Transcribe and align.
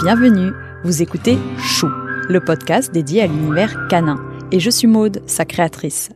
bienvenue. 0.00 0.52
Vous 0.84 1.02
écoutez 1.02 1.38
Chou, 1.58 1.88
le 2.28 2.40
podcast 2.40 2.92
dédié 2.92 3.22
à 3.22 3.26
l'univers 3.26 3.88
canin. 3.88 4.16
Et 4.50 4.60
je 4.60 4.70
suis 4.70 4.86
Maude, 4.86 5.22
sa 5.26 5.44
créatrice. 5.44 6.10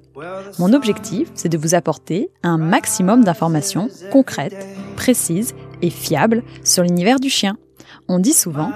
Mon 0.58 0.72
objectif, 0.72 1.30
c'est 1.34 1.48
de 1.48 1.58
vous 1.58 1.74
apporter 1.74 2.30
un 2.42 2.58
maximum 2.58 3.24
d'informations 3.24 3.88
concrètes, 4.12 4.66
précises 4.96 5.54
et 5.82 5.90
fiables 5.90 6.42
sur 6.64 6.82
l'univers 6.82 7.20
du 7.20 7.28
chien. 7.28 7.58
On 8.08 8.18
dit 8.18 8.32
souvent 8.32 8.72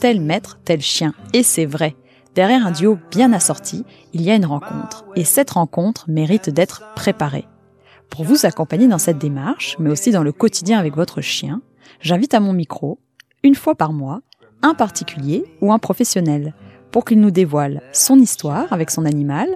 tel 0.00 0.20
maître, 0.20 0.58
tel 0.64 0.80
chien. 0.80 1.14
Et 1.32 1.42
c'est 1.42 1.66
vrai. 1.66 1.94
Derrière 2.34 2.66
un 2.66 2.72
duo 2.72 2.98
bien 3.10 3.32
assorti, 3.32 3.84
il 4.12 4.22
y 4.22 4.30
a 4.30 4.36
une 4.36 4.46
rencontre. 4.46 5.04
Et 5.16 5.24
cette 5.24 5.50
rencontre 5.50 6.06
mérite 6.08 6.50
d'être 6.50 6.94
préparée. 6.94 7.46
Pour 8.08 8.24
vous 8.24 8.46
accompagner 8.46 8.88
dans 8.88 8.98
cette 8.98 9.18
démarche, 9.18 9.76
mais 9.78 9.90
aussi 9.90 10.10
dans 10.10 10.22
le 10.22 10.32
quotidien 10.32 10.78
avec 10.78 10.96
votre 10.96 11.20
chien, 11.20 11.60
j'invite 12.00 12.34
à 12.34 12.40
mon 12.40 12.52
micro, 12.52 12.98
une 13.42 13.54
fois 13.54 13.74
par 13.74 13.92
mois, 13.92 14.20
un 14.62 14.74
particulier 14.74 15.44
ou 15.60 15.72
un 15.72 15.78
professionnel, 15.78 16.54
pour 16.90 17.04
qu'il 17.04 17.20
nous 17.20 17.30
dévoile 17.30 17.82
son 17.92 18.18
histoire 18.18 18.72
avec 18.72 18.90
son 18.90 19.04
animal 19.04 19.48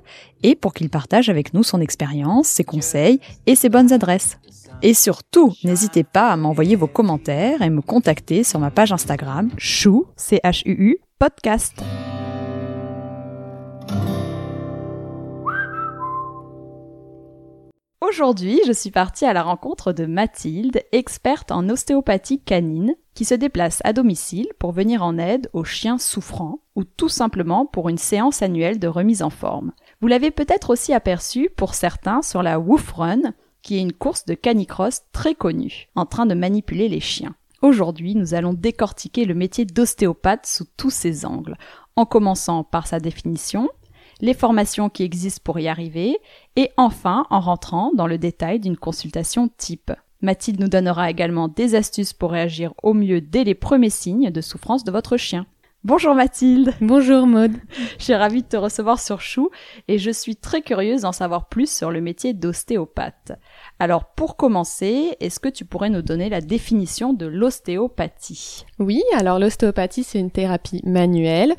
et 0.42 0.54
pour 0.54 0.72
qu'il 0.72 0.88
partage 0.88 1.28
avec 1.28 1.52
nous 1.52 1.62
son 1.62 1.80
expérience, 1.80 2.46
ses 2.48 2.64
conseils 2.64 3.20
et 3.46 3.56
ses 3.56 3.68
bonnes 3.68 3.92
adresses. 3.92 4.38
Et 4.82 4.95
surtout, 4.95 5.54
n'hésitez 5.64 6.04
pas 6.04 6.30
à 6.30 6.36
m'envoyer 6.36 6.76
vos 6.76 6.86
commentaires 6.86 7.62
et 7.62 7.70
me 7.70 7.80
contacter 7.80 8.45
sur 8.45 8.60
ma 8.60 8.70
page 8.70 8.92
Instagram 8.92 9.50
chou, 9.56 10.06
c 10.16 10.40
podcast. 11.18 11.82
Aujourd'hui, 18.14 18.60
je 18.64 18.70
suis 18.70 18.92
partie 18.92 19.24
à 19.24 19.32
la 19.32 19.42
rencontre 19.42 19.92
de 19.92 20.06
Mathilde, 20.06 20.84
experte 20.93 21.51
en 21.51 21.68
ostéopathie 21.68 22.38
canine, 22.38 22.95
qui 23.12 23.24
se 23.24 23.34
déplace 23.34 23.80
à 23.82 23.93
domicile 23.93 24.46
pour 24.60 24.70
venir 24.70 25.02
en 25.02 25.18
aide 25.18 25.51
aux 25.52 25.65
chiens 25.65 25.98
souffrants 25.98 26.60
ou 26.76 26.85
tout 26.85 27.09
simplement 27.09 27.66
pour 27.66 27.88
une 27.88 27.98
séance 27.98 28.40
annuelle 28.40 28.79
de 28.79 28.87
remise 28.87 29.20
en 29.24 29.30
forme. 29.30 29.73
Vous 30.01 30.07
l'avez 30.07 30.30
peut-être 30.30 30.70
aussi 30.70 30.92
aperçu 30.92 31.51
pour 31.57 31.74
certains 31.74 32.23
sur 32.23 32.45
la 32.45 32.60
Woof 32.60 32.92
Run, 32.92 33.32
qui 33.62 33.79
est 33.79 33.82
une 33.82 33.92
course 33.92 34.26
de 34.26 34.35
canicross 34.35 35.02
très 35.10 35.35
connue, 35.35 35.88
en 35.96 36.07
train 36.07 36.26
de 36.26 36.35
manipuler 36.35 36.88
les 36.88 37.01
chiens. 37.01 37.35
Aujourd'hui, 37.62 38.15
nous 38.15 38.32
allons 38.32 38.54
décortiquer 38.54 39.24
le 39.24 39.35
métier 39.35 39.65
d'ostéopathe 39.65 40.46
sous 40.46 40.66
tous 40.76 40.90
ses 40.90 41.26
angles, 41.26 41.57
en 41.96 42.07
commençant 42.07 42.62
par 42.62 42.87
sa 42.87 43.01
définition, 43.01 43.70
les 44.20 44.34
formations 44.34 44.88
qui 44.88 45.02
existent 45.02 45.43
pour 45.45 45.59
y 45.59 45.68
arriver, 45.68 46.18
et 46.57 46.70
enfin 46.76 47.26
en 47.30 47.40
rentrant 47.40 47.93
dans 47.95 48.07
le 48.07 48.18
détail 48.18 48.60
d'une 48.60 48.76
consultation 48.76 49.48
type. 49.57 49.93
Mathilde 50.23 50.60
nous 50.60 50.68
donnera 50.68 51.10
également 51.10 51.48
des 51.48 51.74
astuces 51.74 52.12
pour 52.12 52.30
réagir 52.30 52.73
au 52.82 52.95
mieux 52.95 53.20
dès 53.20 53.45
les 53.45 53.54
premiers 53.54 53.90
signes 53.90 54.30
de 54.30 54.40
souffrance 54.40 54.85
de 54.85 54.90
votre 54.90 55.16
chien. 55.16 55.46
Bonjour 55.85 56.15
Mathilde. 56.15 56.73
Bonjour 56.80 57.26
Maude. 57.26 57.59
Je 57.98 58.04
suis 58.04 58.15
ravie 58.15 58.40
de 58.40 58.48
te 58.48 58.57
recevoir 58.57 58.98
sur 58.98 59.20
Chou 59.20 59.51
et 59.87 59.98
je 59.98 60.10
suis 60.10 60.35
très 60.35 60.62
curieuse 60.62 61.02
d'en 61.02 61.12
savoir 61.12 61.46
plus 61.46 61.70
sur 61.70 61.90
le 61.90 62.01
métier 62.01 62.32
d'ostéopathe. 62.32 63.32
Alors 63.85 64.06
pour 64.06 64.37
commencer, 64.37 65.15
est-ce 65.21 65.38
que 65.38 65.50
tu 65.50 65.66
pourrais 65.66 65.91
nous 65.91 66.00
donner 66.00 66.31
la 66.31 66.41
définition 66.41 67.12
de 67.12 67.27
l'ostéopathie? 67.27 68.65
Oui, 68.78 69.03
alors 69.15 69.38
l'ostéopathie 69.38 70.04
c'est 70.04 70.19
une 70.19 70.31
thérapie 70.31 70.81
manuelle. 70.87 71.53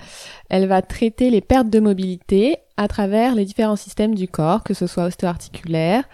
Elle 0.49 0.65
va 0.65 0.81
traiter 0.81 1.29
les 1.29 1.41
pertes 1.41 1.69
de 1.69 1.79
mobilité 1.79 2.57
à 2.77 2.87
travers 2.87 3.35
les 3.35 3.45
différents 3.45 3.75
systèmes 3.75 4.15
du 4.15 4.27
corps, 4.27 4.63
que 4.63 4.73
ce 4.73 4.87
soit 4.87 5.05
ostéo-articulaire, 5.05 6.05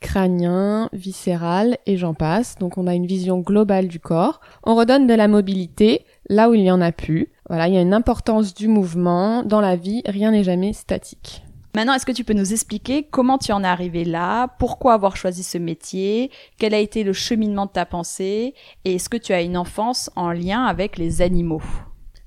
crânien, 0.00 0.88
viscéral 0.92 1.78
et 1.86 1.96
j'en 1.96 2.14
passe. 2.14 2.56
Donc 2.58 2.76
on 2.76 2.88
a 2.88 2.94
une 2.96 3.06
vision 3.06 3.38
globale 3.38 3.86
du 3.86 4.00
corps. 4.00 4.40
On 4.64 4.74
redonne 4.74 5.06
de 5.06 5.14
la 5.14 5.28
mobilité 5.28 6.04
là 6.28 6.50
où 6.50 6.54
il 6.54 6.62
n'y 6.62 6.72
en 6.72 6.80
a 6.80 6.90
plus. 6.90 7.30
Voilà, 7.48 7.68
il 7.68 7.74
y 7.74 7.78
a 7.78 7.82
une 7.82 7.94
importance 7.94 8.54
du 8.54 8.66
mouvement 8.66 9.44
dans 9.44 9.60
la 9.60 9.76
vie, 9.76 10.02
rien 10.04 10.32
n'est 10.32 10.42
jamais 10.42 10.72
statique. 10.72 11.44
Maintenant, 11.74 11.94
est-ce 11.94 12.06
que 12.06 12.12
tu 12.12 12.24
peux 12.24 12.32
nous 12.32 12.52
expliquer 12.52 13.04
comment 13.10 13.38
tu 13.38 13.52
en 13.52 13.62
es 13.62 13.66
arrivé 13.66 14.04
là, 14.04 14.48
pourquoi 14.58 14.94
avoir 14.94 15.16
choisi 15.16 15.42
ce 15.42 15.56
métier, 15.56 16.30
quel 16.58 16.74
a 16.74 16.78
été 16.78 17.04
le 17.04 17.12
cheminement 17.12 17.66
de 17.66 17.70
ta 17.70 17.86
pensée, 17.86 18.54
et 18.84 18.94
est-ce 18.94 19.08
que 19.08 19.16
tu 19.16 19.32
as 19.32 19.42
une 19.42 19.56
enfance 19.56 20.10
en 20.16 20.32
lien 20.32 20.64
avec 20.64 20.98
les 20.98 21.22
animaux? 21.22 21.62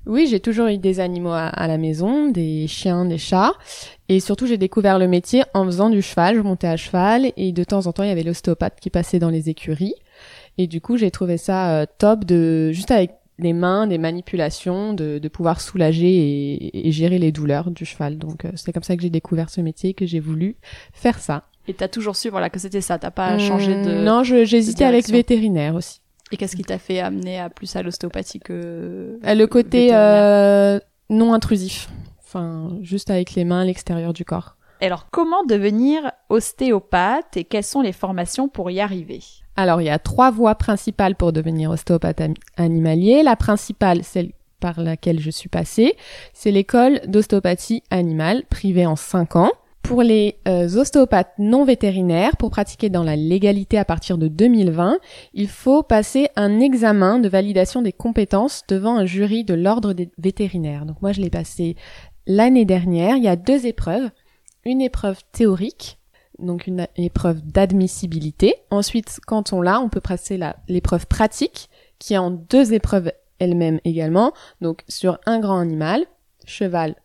Oui, 0.06 0.26
j'ai 0.28 0.40
toujours 0.40 0.66
eu 0.66 0.76
des 0.76 1.00
animaux 1.00 1.32
à, 1.32 1.66
la 1.66 1.78
maison, 1.78 2.28
des 2.28 2.66
chiens, 2.66 3.06
des 3.06 3.16
chats. 3.16 3.54
Et 4.10 4.20
surtout, 4.20 4.46
j'ai 4.46 4.58
découvert 4.58 4.98
le 4.98 5.08
métier 5.08 5.44
en 5.54 5.64
faisant 5.64 5.88
du 5.88 6.02
cheval. 6.02 6.36
Je 6.36 6.40
montais 6.42 6.66
à 6.66 6.76
cheval 6.76 7.32
et 7.38 7.52
de 7.52 7.64
temps 7.64 7.86
en 7.86 7.92
temps, 7.92 8.02
il 8.02 8.10
y 8.10 8.12
avait 8.12 8.22
l'ostéopathe 8.22 8.78
qui 8.80 8.90
passait 8.90 9.18
dans 9.18 9.30
les 9.30 9.48
écuries. 9.48 9.94
Et 10.58 10.66
du 10.66 10.82
coup, 10.82 10.98
j'ai 10.98 11.10
trouvé 11.10 11.38
ça 11.38 11.70
euh, 11.70 11.86
top 11.98 12.26
de, 12.26 12.70
juste 12.72 12.90
avec 12.90 13.12
les 13.38 13.52
mains, 13.52 13.86
des 13.86 13.98
manipulations, 13.98 14.92
de, 14.92 15.18
de 15.18 15.28
pouvoir 15.28 15.60
soulager 15.60 16.06
et, 16.06 16.88
et, 16.88 16.92
gérer 16.92 17.18
les 17.18 17.32
douleurs 17.32 17.70
du 17.70 17.84
cheval. 17.84 18.18
Donc, 18.18 18.44
euh, 18.44 18.52
c'est 18.54 18.72
comme 18.72 18.82
ça 18.82 18.96
que 18.96 19.02
j'ai 19.02 19.10
découvert 19.10 19.50
ce 19.50 19.60
métier, 19.60 19.94
que 19.94 20.06
j'ai 20.06 20.20
voulu 20.20 20.56
faire 20.92 21.18
ça. 21.18 21.44
Et 21.66 21.74
t'as 21.74 21.88
toujours 21.88 22.16
su, 22.16 22.28
voilà, 22.28 22.50
que 22.50 22.58
c'était 22.58 22.80
ça. 22.80 22.98
T'as 22.98 23.10
pas 23.10 23.38
changé 23.38 23.74
de. 23.82 24.04
Non, 24.04 24.22
j'hésitais 24.22 24.84
avec 24.84 25.08
vétérinaire 25.08 25.74
aussi. 25.74 26.00
Et 26.32 26.36
qu'est-ce 26.36 26.56
qui 26.56 26.62
t'a 26.62 26.78
fait 26.78 27.00
amener 27.00 27.38
à 27.38 27.50
plus 27.50 27.74
à 27.76 27.82
l'ostéopathie 27.82 28.40
que 28.40 29.18
euh, 29.24 29.34
le 29.34 29.46
côté 29.46 29.94
euh, 29.94 30.80
non 31.10 31.34
intrusif, 31.34 31.88
enfin 32.24 32.76
juste 32.80 33.10
avec 33.10 33.34
les 33.34 33.44
mains, 33.44 33.64
l'extérieur 33.64 34.12
du 34.12 34.24
corps. 34.24 34.56
alors, 34.80 35.08
comment 35.10 35.44
devenir 35.44 36.10
ostéopathe 36.30 37.36
et 37.36 37.44
quelles 37.44 37.64
sont 37.64 37.82
les 37.82 37.92
formations 37.92 38.48
pour 38.48 38.70
y 38.70 38.80
arriver? 38.80 39.20
Alors, 39.56 39.80
il 39.80 39.84
y 39.84 39.90
a 39.90 39.98
trois 39.98 40.30
voies 40.30 40.54
principales 40.56 41.14
pour 41.14 41.32
devenir 41.32 41.70
ostéopathe 41.70 42.22
animalier. 42.56 43.22
La 43.22 43.36
principale, 43.36 44.02
celle 44.02 44.32
par 44.60 44.80
laquelle 44.80 45.20
je 45.20 45.30
suis 45.30 45.48
passée, 45.48 45.94
c'est 46.32 46.50
l'école 46.50 47.00
d'ostéopathie 47.06 47.82
animale 47.90 48.44
privée 48.48 48.86
en 48.86 48.96
5 48.96 49.36
ans. 49.36 49.52
Pour 49.82 50.02
les 50.02 50.38
euh, 50.48 50.78
ostéopathes 50.78 51.34
non 51.38 51.66
vétérinaires, 51.66 52.38
pour 52.38 52.50
pratiquer 52.50 52.88
dans 52.88 53.04
la 53.04 53.16
légalité 53.16 53.76
à 53.76 53.84
partir 53.84 54.16
de 54.16 54.28
2020, 54.28 54.98
il 55.34 55.48
faut 55.48 55.82
passer 55.82 56.30
un 56.36 56.58
examen 56.60 57.18
de 57.18 57.28
validation 57.28 57.82
des 57.82 57.92
compétences 57.92 58.62
devant 58.66 58.96
un 58.96 59.04
jury 59.04 59.44
de 59.44 59.52
l'ordre 59.52 59.92
des 59.92 60.10
vétérinaires. 60.16 60.86
Donc 60.86 61.02
moi 61.02 61.12
je 61.12 61.20
l'ai 61.20 61.28
passé 61.28 61.76
l'année 62.26 62.64
dernière. 62.64 63.16
Il 63.18 63.24
y 63.24 63.28
a 63.28 63.36
deux 63.36 63.66
épreuves. 63.66 64.10
Une 64.64 64.80
épreuve 64.80 65.18
théorique, 65.32 65.98
donc 66.38 66.66
une 66.66 66.86
épreuve 66.96 67.42
d'admissibilité. 67.42 68.56
Ensuite, 68.70 69.20
quand 69.26 69.52
on 69.52 69.60
l'a, 69.62 69.80
on 69.80 69.88
peut 69.88 70.00
passer 70.00 70.38
l'épreuve 70.68 71.06
pratique, 71.06 71.68
qui 71.98 72.14
est 72.14 72.18
en 72.18 72.30
deux 72.30 72.72
épreuves 72.72 73.12
elles-mêmes 73.38 73.80
également. 73.84 74.32
Donc 74.60 74.84
sur 74.88 75.18
un 75.26 75.40
grand 75.40 75.58
animal, 75.58 76.04
cheval 76.46 76.96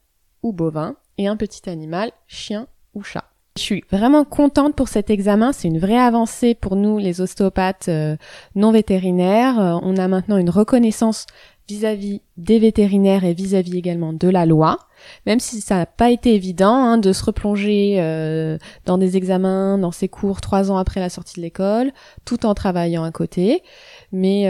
ou 0.44 0.53
bovin, 0.53 0.95
et 1.18 1.28
un 1.28 1.35
petit 1.35 1.69
animal, 1.69 2.12
chien 2.28 2.68
ou 2.94 3.03
chat. 3.03 3.25
Je 3.57 3.63
suis 3.63 3.84
vraiment 3.91 4.23
contente 4.23 4.73
pour 4.75 4.88
cet 4.88 5.09
examen. 5.09 5.51
C'est 5.51 5.68
une 5.68 5.79
vraie 5.79 5.97
avancée 5.97 6.56
pour 6.56 6.78
nous, 6.78 6.97
les 6.97 7.19
ostéopathes 7.19 7.89
euh, 7.89 8.16
non 8.56 8.72
vétérinaires. 8.72 9.59
Euh, 9.59 9.79
on 9.81 9.97
a 9.97 10.07
maintenant 10.07 10.38
une 10.38 10.50
reconnaissance 10.50 11.25
vis-à-vis 11.69 12.22
des 12.38 12.59
vétérinaires 12.59 13.24
et 13.24 13.34
vis-à-vis 13.34 13.78
également 13.78 14.12
de 14.12 14.28
la 14.28 14.46
loi. 14.46 14.80
Même 15.25 15.40
si 15.40 15.62
ça 15.62 15.75
n'a 15.75 15.85
pas 15.85 16.09
été 16.09 16.35
évident 16.35 16.74
hein, 16.74 16.97
de 16.97 17.13
se 17.13 17.24
replonger 17.24 17.97
euh, 18.00 18.57
dans 18.85 18.97
des 18.97 19.16
examens, 19.16 19.78
dans 19.78 19.91
ces 19.91 20.09
cours 20.09 20.41
trois 20.41 20.72
ans 20.72 20.78
après 20.78 21.00
la 21.00 21.09
sortie 21.09 21.38
de 21.38 21.41
l'école, 21.41 21.91
tout 22.25 22.46
en 22.46 22.53
travaillant 22.53 23.03
à 23.03 23.12
côté. 23.12 23.63
Mais 24.12 24.44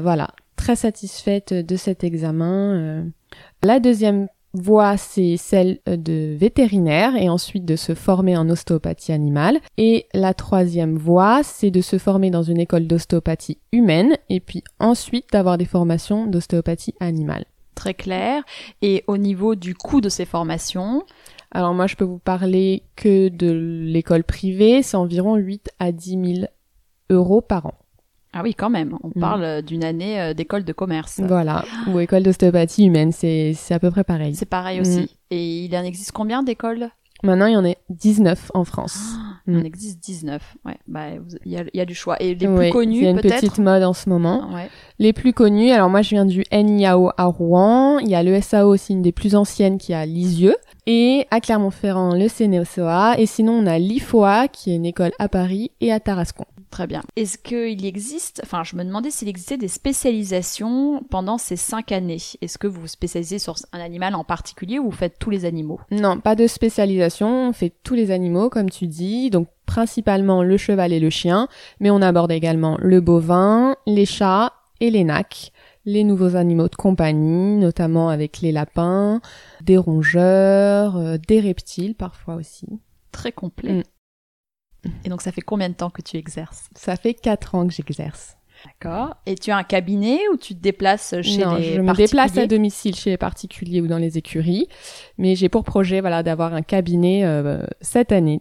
voilà, 0.00 0.28
très 0.56 0.76
satisfaite 0.76 1.52
de 1.52 1.76
cet 1.76 2.04
examen. 2.04 3.06
La 3.62 3.80
deuxième 3.80 4.28
voie, 4.60 4.96
c'est 4.96 5.36
celle 5.36 5.78
euh, 5.88 5.96
de 5.96 6.36
vétérinaire 6.36 7.16
et 7.16 7.28
ensuite 7.28 7.64
de 7.64 7.76
se 7.76 7.94
former 7.94 8.36
en 8.36 8.48
ostéopathie 8.48 9.12
animale. 9.12 9.58
Et 9.78 10.06
la 10.14 10.34
troisième 10.34 10.96
voie, 10.96 11.42
c'est 11.42 11.70
de 11.70 11.80
se 11.80 11.98
former 11.98 12.30
dans 12.30 12.42
une 12.42 12.60
école 12.60 12.86
d'ostéopathie 12.86 13.58
humaine 13.72 14.16
et 14.28 14.40
puis 14.40 14.62
ensuite 14.80 15.26
d'avoir 15.32 15.58
des 15.58 15.64
formations 15.64 16.26
d'ostéopathie 16.26 16.94
animale. 17.00 17.44
Très 17.74 17.94
clair. 17.94 18.42
Et 18.82 19.04
au 19.06 19.18
niveau 19.18 19.54
du 19.54 19.74
coût 19.74 20.00
de 20.00 20.08
ces 20.08 20.24
formations, 20.24 21.04
alors 21.52 21.74
moi, 21.74 21.86
je 21.86 21.96
peux 21.96 22.04
vous 22.04 22.18
parler 22.18 22.82
que 22.96 23.28
de 23.28 23.50
l'école 23.50 24.24
privée, 24.24 24.82
c'est 24.82 24.96
environ 24.96 25.36
8 25.36 25.70
à 25.78 25.92
10 25.92 26.34
000 26.40 26.46
euros 27.10 27.40
par 27.40 27.66
an. 27.66 27.74
Ah 28.36 28.42
oui, 28.42 28.54
quand 28.54 28.70
même. 28.70 28.98
On 29.02 29.08
mm. 29.08 29.20
parle 29.20 29.44
euh, 29.44 29.62
d'une 29.62 29.82
année 29.82 30.20
euh, 30.20 30.34
d'école 30.34 30.64
de 30.64 30.72
commerce. 30.72 31.20
Voilà, 31.20 31.64
ou 31.88 31.98
école 32.00 32.22
d'ostéopathie 32.22 32.84
humaine, 32.84 33.12
c'est 33.12 33.54
à 33.70 33.78
peu 33.78 33.90
près 33.90 34.04
pareil. 34.04 34.34
C'est 34.34 34.46
pareil 34.46 34.80
aussi. 34.80 35.00
Mm. 35.00 35.06
Et 35.30 35.64
il 35.64 35.76
en 35.76 35.82
existe 35.82 36.12
combien 36.12 36.42
d'écoles? 36.42 36.90
Maintenant, 37.22 37.46
il 37.46 37.54
y 37.54 37.56
en 37.56 37.64
a 37.64 37.72
19 37.88 38.52
en 38.52 38.64
France. 38.64 38.98
Ah, 39.16 39.40
il 39.48 39.56
en 39.56 39.60
mm. 39.60 39.66
existe 39.66 40.00
19. 40.00 40.56
Ouais, 40.66 40.76
bah 40.86 41.06
il 41.46 41.52
y 41.52 41.56
a, 41.56 41.64
y 41.72 41.80
a, 41.80 41.86
du 41.86 41.94
choix. 41.94 42.20
Et 42.20 42.34
les 42.34 42.46
plus 42.46 42.70
connus, 42.70 42.98
Il 42.98 43.04
y 43.04 43.06
a 43.06 43.10
une 43.10 43.20
petite 43.20 43.58
mode 43.58 43.82
en 43.82 43.94
ce 43.94 44.10
moment. 44.10 44.52
Ouais. 44.52 44.68
Les 44.98 45.14
plus 45.14 45.32
connus, 45.32 45.70
alors 45.70 45.88
moi 45.88 46.02
je 46.02 46.10
viens 46.10 46.26
du 46.26 46.44
NIAO 46.52 47.10
à 47.16 47.24
Rouen. 47.24 47.98
Il 48.00 48.08
y 48.08 48.14
a 48.14 48.22
le 48.22 48.38
SAO 48.42 48.68
aussi, 48.68 48.92
une 48.92 49.02
des 49.02 49.12
plus 49.12 49.34
anciennes 49.34 49.78
qui 49.78 49.92
est 49.92 49.96
à 49.96 50.04
Lisieux. 50.04 50.56
Et 50.86 51.26
à 51.30 51.40
Clermont-Ferrand, 51.40 52.14
le 52.14 52.28
CNEOCOA. 52.28 53.18
Et 53.18 53.26
sinon, 53.26 53.54
on 53.54 53.66
a 53.66 53.78
l'IFOA, 53.78 54.46
qui 54.46 54.70
est 54.70 54.76
une 54.76 54.86
école 54.86 55.10
à 55.18 55.28
Paris 55.28 55.72
et 55.80 55.92
à 55.92 55.98
Tarascon. 55.98 56.44
Très 56.70 56.86
bien. 56.86 57.02
Est-ce 57.14 57.38
qu'il 57.38 57.84
existe, 57.86 58.40
enfin, 58.44 58.62
je 58.64 58.76
me 58.76 58.84
demandais 58.84 59.10
s'il 59.10 59.28
existait 59.28 59.56
des 59.56 59.68
spécialisations 59.68 61.02
pendant 61.10 61.38
ces 61.38 61.56
cinq 61.56 61.92
années. 61.92 62.18
Est-ce 62.40 62.58
que 62.58 62.66
vous 62.66 62.82
vous 62.82 62.86
spécialisez 62.86 63.38
sur 63.38 63.54
un 63.72 63.80
animal 63.80 64.14
en 64.14 64.24
particulier 64.24 64.78
ou 64.78 64.86
vous 64.86 64.96
faites 64.96 65.18
tous 65.18 65.30
les 65.30 65.44
animaux? 65.44 65.80
Non, 65.90 66.18
pas 66.20 66.34
de 66.34 66.46
spécialisation. 66.46 67.48
On 67.48 67.52
fait 67.52 67.72
tous 67.82 67.94
les 67.94 68.10
animaux, 68.10 68.50
comme 68.50 68.70
tu 68.70 68.86
dis. 68.86 69.30
Donc, 69.30 69.48
principalement 69.64 70.42
le 70.42 70.56
cheval 70.56 70.92
et 70.92 71.00
le 71.00 71.10
chien, 71.10 71.48
mais 71.80 71.90
on 71.90 72.02
aborde 72.02 72.32
également 72.32 72.76
le 72.80 73.00
bovin, 73.00 73.76
les 73.86 74.06
chats 74.06 74.52
et 74.80 74.90
les 74.90 75.04
nacs 75.04 75.52
les 75.86 76.02
nouveaux 76.02 76.34
animaux 76.34 76.68
de 76.68 76.74
compagnie, 76.74 77.56
notamment 77.56 78.08
avec 78.08 78.40
les 78.40 78.52
lapins, 78.52 79.20
des 79.62 79.78
rongeurs, 79.78 80.96
euh, 80.96 81.16
des 81.16 81.40
reptiles 81.40 81.94
parfois 81.94 82.34
aussi. 82.34 82.66
Très 83.12 83.32
complet. 83.32 83.72
Mm. 83.72 83.82
Et 85.04 85.08
donc 85.08 85.22
ça 85.22 85.32
fait 85.32 85.40
combien 85.40 85.68
de 85.68 85.74
temps 85.74 85.90
que 85.90 86.02
tu 86.02 86.16
exerces? 86.16 86.68
Ça 86.74 86.96
fait 86.96 87.14
quatre 87.14 87.54
ans 87.54 87.66
que 87.66 87.72
j'exerce. 87.72 88.36
D'accord. 88.64 89.16
Et 89.26 89.34
tu 89.34 89.50
as 89.50 89.56
un 89.56 89.64
cabinet 89.64 90.20
ou 90.32 90.36
tu 90.36 90.54
te 90.54 90.60
déplaces 90.60 91.14
chez 91.20 91.44
non, 91.44 91.56
les 91.56 91.74
je 91.74 91.80
me 91.80 91.94
déplace 91.94 92.36
à 92.38 92.46
domicile 92.46 92.96
chez 92.96 93.10
les 93.10 93.18
particuliers 93.18 93.80
ou 93.82 93.86
dans 93.86 93.98
les 93.98 94.16
écuries, 94.16 94.66
mais 95.18 95.36
j'ai 95.36 95.48
pour 95.48 95.62
projet 95.62 96.00
voilà 96.00 96.22
d'avoir 96.22 96.54
un 96.54 96.62
cabinet 96.62 97.24
euh, 97.24 97.64
cette 97.80 98.12
année. 98.12 98.40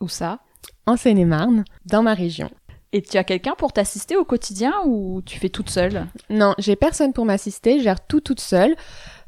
Où 0.00 0.08
ça? 0.08 0.38
En 0.86 0.96
Seine-et-Marne, 0.96 1.64
dans 1.84 2.02
ma 2.02 2.14
région. 2.14 2.48
Et 2.92 3.02
tu 3.02 3.16
as 3.18 3.24
quelqu'un 3.24 3.54
pour 3.56 3.72
t'assister 3.72 4.16
au 4.16 4.24
quotidien 4.24 4.72
ou 4.84 5.20
tu 5.24 5.38
fais 5.38 5.48
toute 5.48 5.70
seule? 5.70 6.06
Non, 6.30 6.54
j'ai 6.58 6.74
personne 6.74 7.12
pour 7.12 7.24
m'assister, 7.24 7.78
je 7.78 7.84
gère 7.84 8.04
tout 8.06 8.20
toute 8.20 8.40
seule. 8.40 8.74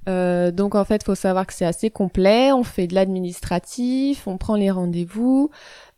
Euh, 0.08 0.50
donc 0.50 0.74
en 0.74 0.84
fait, 0.84 1.04
faut 1.04 1.14
savoir 1.14 1.46
que 1.46 1.52
c'est 1.52 1.64
assez 1.64 1.90
complet. 1.90 2.52
On 2.52 2.64
fait 2.64 2.88
de 2.88 2.94
l'administratif, 2.94 4.26
on 4.26 4.36
prend 4.36 4.56
les 4.56 4.70
rendez-vous. 4.70 5.50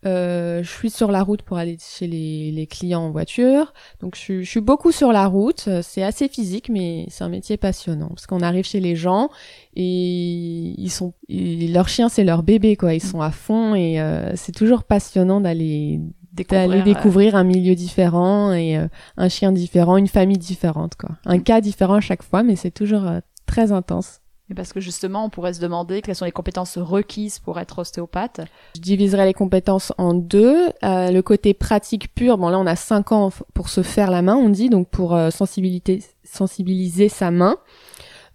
Euh, 0.07 0.63
je 0.63 0.71
suis 0.71 0.91
sur 0.91 1.11
la 1.11 1.23
route 1.23 1.43
pour 1.43 1.57
aller 1.57 1.77
chez 1.81 2.07
les, 2.07 2.51
les 2.51 2.67
clients 2.67 3.03
en 3.03 3.11
voiture. 3.11 3.73
Donc 4.01 4.17
je, 4.17 4.43
je, 4.43 4.51
suis 4.51 4.61
beaucoup 4.61 4.93
sur 4.93 5.13
la 5.13 5.27
route. 5.27 5.69
C'est 5.83 6.03
assez 6.03 6.29
physique, 6.29 6.69
mais 6.69 7.07
c'est 7.09 7.25
un 7.25 7.29
métier 7.29 7.57
passionnant 7.57 8.09
parce 8.09 8.27
qu'on 8.27 8.41
arrive 8.41 8.65
chez 8.65 8.81
les 8.81 8.97
gens 8.97 9.31
et 9.77 10.75
ils 10.79 10.91
sont, 10.91 11.15
leur 11.29 11.89
chien 11.89 12.09
c'est 12.09 12.25
leur 12.25 12.43
bébé 12.43 12.77
quoi. 12.77 12.95
Ils 12.95 13.03
sont 13.03 13.21
à 13.21 13.31
fond 13.31 13.75
et 13.75 14.01
euh, 14.01 14.33
c'est 14.37 14.53
toujours 14.53 14.85
passionnant 14.85 15.41
d'aller 15.41 16.01
d'aller 16.33 16.83
découvrir 16.83 17.37
un 17.37 17.45
milieu 17.45 17.75
différent 17.75 18.53
et 18.53 18.77
euh, 18.77 18.89
un 19.17 19.29
chien 19.29 19.53
différent, 19.53 19.97
une 19.97 20.09
famille 20.09 20.39
différente 20.39 20.97
quoi. 20.97 21.11
Un 21.25 21.39
cas 21.39 21.61
différent 21.61 21.95
à 21.95 22.01
chaque 22.01 22.23
fois, 22.23 22.43
mais 22.43 22.57
c'est 22.57 22.73
toujours 22.73 23.07
euh, 23.07 23.21
très 23.47 23.73
intense. 23.73 24.21
Et 24.51 24.55
parce 24.55 24.73
que 24.73 24.81
justement, 24.81 25.25
on 25.25 25.31
pourrait 25.31 25.55
se 25.55 25.61
demander 25.61 26.03
quelles 26.03 26.15
sont 26.15 26.27
les 26.27 26.33
compétences 26.33 26.77
requises 26.77 27.39
pour 27.39 27.59
être 27.59 27.79
ostéopathe. 27.79 28.43
Je 28.77 28.81
diviserai 28.81 29.25
les 29.25 29.33
compétences 29.33 29.93
en 29.97 30.13
deux. 30.13 30.69
Euh, 30.83 31.11
le 31.11 31.23
côté 31.23 31.55
pratique 31.55 32.15
pur, 32.15 32.37
bon 32.37 32.49
là 32.51 32.59
on 32.59 32.67
a 32.67 32.77
cinq 32.77 33.13
ans 33.13 33.31
pour 33.55 33.69
se 33.71 33.83
faire 33.83 34.11
la 34.11 34.21
main, 34.21 34.37
on 34.37 34.51
dit, 34.51 34.69
donc 34.69 34.89
pour 34.89 35.19
sensibiliser, 35.31 36.03
sensibiliser 36.25 37.09
sa 37.09 37.31
main. 37.31 37.57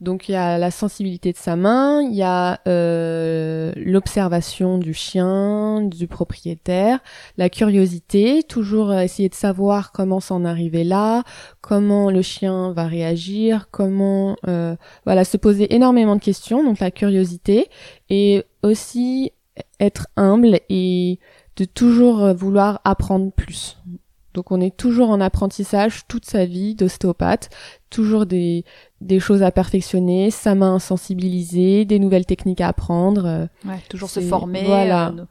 Donc 0.02 0.30
il 0.30 0.32
y 0.32 0.36
a 0.36 0.58
la 0.58 0.72
sensibilité 0.72 1.34
de 1.34 1.38
sa 1.38 1.58
main, 1.58 2.02
il 2.02 2.16
y 2.16 2.24
a 2.24 2.62
euh, 2.68 3.74
l'observation 3.76 4.78
du 4.78 4.94
chien, 4.94 5.82
du 5.82 6.08
propriétaire, 6.08 7.00
la 7.38 7.50
curiosité, 7.50 8.44
toujours 8.44 8.94
essayer 8.94 9.28
de 9.28 9.36
savoir 9.36 9.92
comment 9.92 10.22
s'en 10.22 10.46
arriver 10.46 10.86
là, 10.86 11.24
comment 11.60 12.12
le 12.12 12.22
chien 12.22 12.72
va 12.72 12.88
réagir, 12.88 13.68
comment 13.72 14.38
euh, 14.48 14.78
voilà 15.04 15.26
se 15.26 15.36
poser 15.36 15.74
énormément 15.76 16.16
de 16.16 16.22
questions, 16.22 16.64
donc 16.64 16.80
la 16.80 16.92
curiosité 16.92 17.68
et 18.10 18.46
aussi 18.64 19.34
être 19.82 20.08
humble 20.16 20.62
et 20.70 21.20
de 21.58 21.66
toujours 21.66 22.34
vouloir 22.34 22.80
apprendre 22.86 23.34
plus. 23.34 23.78
Donc 24.34 24.52
on 24.52 24.62
est 24.62 24.76
toujours 24.76 25.10
en 25.10 25.22
apprentissage 25.22 26.04
toute 26.08 26.26
sa 26.26 26.46
vie 26.46 26.76
d'ostéopathe, 26.76 27.50
toujours 27.90 28.26
des, 28.26 28.64
des 29.02 29.20
choses 29.20 29.44
à 29.44 29.52
perfectionner, 29.52 30.32
sa 30.32 30.56
main 30.56 30.80
sensibilisée, 30.80 31.86
des 31.86 32.00
nouvelles 32.00 32.26
techniques 32.26 32.62
à 32.62 32.68
apprendre. 32.68 33.26
Euh, 33.26 33.46
ouais, 33.66 33.80
toujours 33.90 34.10
se 34.10 34.20
former. 34.20 34.64
Voilà. 34.66 35.14
Euh, 35.18 35.26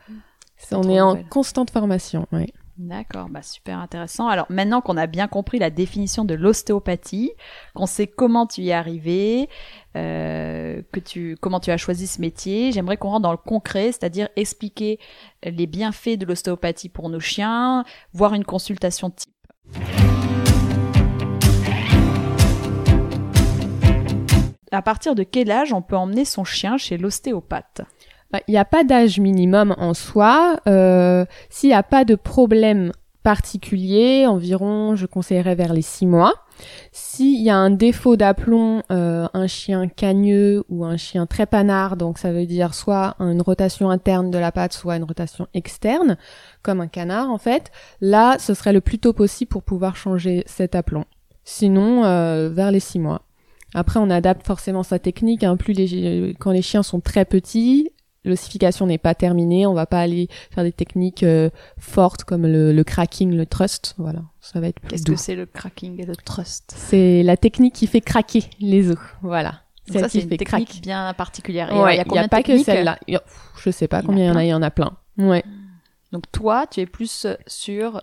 on 0.72 0.88
est 0.88 1.00
en 1.00 1.16
constante 1.24 1.70
formation. 1.70 2.26
Ouais. 2.32 2.52
D'accord, 2.78 3.28
bah 3.28 3.42
super 3.42 3.80
intéressant. 3.80 4.28
Alors 4.28 4.46
maintenant 4.50 4.80
qu'on 4.80 4.96
a 4.96 5.08
bien 5.08 5.26
compris 5.26 5.58
la 5.58 5.68
définition 5.68 6.24
de 6.24 6.34
l'ostéopathie, 6.34 7.32
qu'on 7.74 7.86
sait 7.86 8.06
comment 8.06 8.46
tu 8.46 8.60
y 8.60 8.68
es 8.68 8.72
arrivé, 8.72 9.48
euh, 9.96 10.80
que 10.92 11.00
tu 11.00 11.36
comment 11.40 11.58
tu 11.58 11.72
as 11.72 11.76
choisi 11.76 12.06
ce 12.06 12.20
métier, 12.20 12.70
j'aimerais 12.70 12.96
qu'on 12.96 13.08
rentre 13.08 13.22
dans 13.22 13.32
le 13.32 13.36
concret, 13.36 13.86
c'est-à-dire 13.86 14.28
expliquer 14.36 15.00
les 15.42 15.66
bienfaits 15.66 16.18
de 16.18 16.24
l'ostéopathie 16.24 16.88
pour 16.88 17.08
nos 17.08 17.18
chiens, 17.18 17.82
voir 18.12 18.32
une 18.34 18.44
consultation 18.44 19.10
type. 19.10 19.34
À 24.70 24.82
partir 24.82 25.16
de 25.16 25.24
quel 25.24 25.50
âge 25.50 25.72
on 25.72 25.82
peut 25.82 25.96
emmener 25.96 26.24
son 26.24 26.44
chien 26.44 26.76
chez 26.76 26.96
l'ostéopathe? 26.96 27.82
Bah, 28.30 28.40
il 28.46 28.52
n'y 28.52 28.58
a 28.58 28.64
pas 28.64 28.84
d'âge 28.84 29.18
minimum 29.20 29.74
en 29.78 29.94
soi. 29.94 30.60
Euh, 30.66 31.24
S'il 31.50 31.70
n'y 31.70 31.74
a 31.74 31.82
pas 31.82 32.04
de 32.04 32.14
problème 32.14 32.92
particulier, 33.22 34.26
environ, 34.26 34.96
je 34.96 35.06
conseillerais 35.06 35.54
vers 35.54 35.72
les 35.72 35.82
six 35.82 36.06
mois. 36.06 36.32
S'il 36.92 37.42
y 37.42 37.50
a 37.50 37.56
un 37.56 37.70
défaut 37.70 38.16
d'aplomb, 38.16 38.82
euh, 38.90 39.28
un 39.32 39.46
chien 39.46 39.86
cagneux 39.88 40.64
ou 40.68 40.84
un 40.84 40.96
chien 40.96 41.26
très 41.26 41.46
panard, 41.46 41.96
donc 41.96 42.18
ça 42.18 42.32
veut 42.32 42.46
dire 42.46 42.74
soit 42.74 43.16
une 43.20 43.42
rotation 43.42 43.90
interne 43.90 44.30
de 44.30 44.38
la 44.38 44.50
patte, 44.50 44.72
soit 44.72 44.96
une 44.96 45.04
rotation 45.04 45.46
externe, 45.54 46.16
comme 46.62 46.80
un 46.80 46.88
canard 46.88 47.30
en 47.30 47.38
fait, 47.38 47.70
là, 48.00 48.38
ce 48.38 48.54
serait 48.54 48.72
le 48.72 48.80
plus 48.80 48.98
tôt 48.98 49.12
possible 49.12 49.50
pour 49.50 49.62
pouvoir 49.62 49.96
changer 49.96 50.42
cet 50.46 50.74
aplomb. 50.74 51.04
Sinon, 51.44 52.04
euh, 52.04 52.48
vers 52.48 52.70
les 52.70 52.80
six 52.80 52.98
mois. 52.98 53.22
Après, 53.74 54.00
on 54.00 54.10
adapte 54.10 54.46
forcément 54.46 54.82
sa 54.82 54.98
technique. 54.98 55.44
Hein. 55.44 55.56
Plus 55.56 55.74
les, 55.74 56.34
quand 56.38 56.50
les 56.50 56.62
chiens 56.62 56.82
sont 56.82 57.00
très 57.00 57.24
petits, 57.24 57.90
l'ossification 58.24 58.86
n'est 58.86 58.98
pas 58.98 59.14
terminée, 59.14 59.66
on 59.66 59.74
va 59.74 59.86
pas 59.86 60.00
aller 60.00 60.28
faire 60.50 60.64
des 60.64 60.72
techniques 60.72 61.22
euh, 61.22 61.50
fortes 61.78 62.24
comme 62.24 62.46
le, 62.46 62.82
cracking, 62.82 63.34
le 63.34 63.46
trust, 63.46 63.94
voilà, 63.98 64.22
ça 64.40 64.60
va 64.60 64.68
être 64.68 64.80
plus 64.80 64.90
Qu'est-ce 64.90 65.04
que 65.04 65.16
c'est 65.16 65.36
le 65.36 65.46
cracking 65.46 66.00
et 66.00 66.06
le 66.06 66.16
trust 66.16 66.74
C'est 66.76 67.22
la 67.22 67.36
technique 67.36 67.74
qui 67.74 67.86
fait 67.86 68.00
craquer 68.00 68.44
les 68.60 68.90
os, 68.90 68.98
voilà. 69.22 69.62
ça 69.90 70.08
c'est 70.08 70.20
une 70.20 70.36
technique 70.36 70.80
bien 70.82 71.12
particulière. 71.14 71.68
il 71.72 71.96
y 71.96 72.18
a, 72.18 72.28
pas 72.28 72.42
que 72.42 72.58
celle-là. 72.58 72.98
Je 73.62 73.70
sais 73.70 73.88
pas 73.88 74.02
combien 74.02 74.24
il 74.24 74.28
y 74.28 74.30
en 74.30 74.36
a, 74.36 74.44
il 74.44 74.48
y 74.48 74.54
en 74.54 74.62
a 74.62 74.70
plein. 74.70 74.96
Ouais. 75.16 75.44
Donc 76.12 76.24
toi, 76.32 76.66
tu 76.66 76.80
es 76.80 76.86
plus 76.86 77.26
sur 77.46 78.02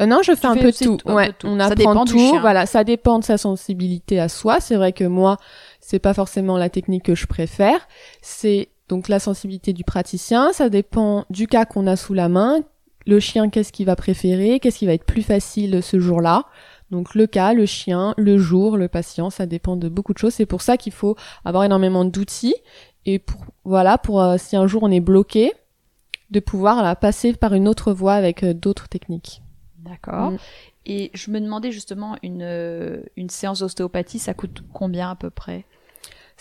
euh, 0.00 0.06
non, 0.06 0.20
je 0.22 0.34
fais 0.34 0.46
un 0.46 0.56
peu 0.56 0.72
tout. 0.72 0.98
ouais, 1.04 1.32
on 1.44 1.60
apprend 1.60 2.04
tout. 2.06 2.38
Voilà, 2.40 2.64
ça 2.64 2.82
dépend 2.82 3.18
de 3.18 3.24
sa 3.24 3.36
sensibilité 3.36 4.18
à 4.18 4.28
soi. 4.28 4.60
C'est 4.60 4.76
vrai 4.76 4.92
que 4.92 5.04
moi, 5.04 5.36
c'est 5.80 5.98
pas 5.98 6.14
forcément 6.14 6.56
la 6.56 6.70
technique 6.70 7.04
que 7.04 7.14
je 7.14 7.26
préfère. 7.26 7.86
C'est 8.22 8.70
donc 8.92 9.08
la 9.08 9.18
sensibilité 9.18 9.72
du 9.72 9.84
praticien, 9.84 10.52
ça 10.52 10.68
dépend 10.68 11.24
du 11.30 11.46
cas 11.46 11.64
qu'on 11.64 11.86
a 11.86 11.96
sous 11.96 12.12
la 12.12 12.28
main. 12.28 12.60
Le 13.06 13.20
chien, 13.20 13.48
qu'est-ce 13.48 13.72
qu'il 13.72 13.86
va 13.86 13.96
préférer, 13.96 14.60
qu'est-ce 14.60 14.80
qui 14.80 14.84
va 14.84 14.92
être 14.92 15.06
plus 15.06 15.22
facile 15.22 15.82
ce 15.82 15.98
jour-là? 15.98 16.44
Donc 16.90 17.14
le 17.14 17.26
cas, 17.26 17.54
le 17.54 17.64
chien, 17.64 18.12
le 18.18 18.36
jour, 18.36 18.76
le 18.76 18.88
patient, 18.88 19.30
ça 19.30 19.46
dépend 19.46 19.76
de 19.76 19.88
beaucoup 19.88 20.12
de 20.12 20.18
choses. 20.18 20.34
C'est 20.34 20.44
pour 20.44 20.60
ça 20.60 20.76
qu'il 20.76 20.92
faut 20.92 21.16
avoir 21.42 21.64
énormément 21.64 22.04
d'outils 22.04 22.54
et 23.06 23.18
pour 23.18 23.46
voilà, 23.64 23.96
pour 23.96 24.20
euh, 24.20 24.36
si 24.36 24.56
un 24.56 24.66
jour 24.66 24.82
on 24.82 24.90
est 24.90 25.00
bloqué, 25.00 25.54
de 26.30 26.40
pouvoir 26.40 26.94
passer 26.98 27.32
par 27.32 27.54
une 27.54 27.68
autre 27.68 27.94
voie 27.94 28.12
avec 28.12 28.42
euh, 28.42 28.52
d'autres 28.52 28.90
techniques. 28.90 29.40
D'accord. 29.78 30.32
Mm. 30.32 30.38
Et 30.84 31.10
je 31.14 31.30
me 31.30 31.40
demandais 31.40 31.72
justement 31.72 32.18
une 32.22 32.42
euh, 32.42 33.00
une 33.16 33.30
séance 33.30 33.60
d'ostéopathie, 33.60 34.18
ça 34.18 34.34
coûte 34.34 34.62
combien 34.70 35.08
à 35.08 35.14
peu 35.14 35.30
près? 35.30 35.64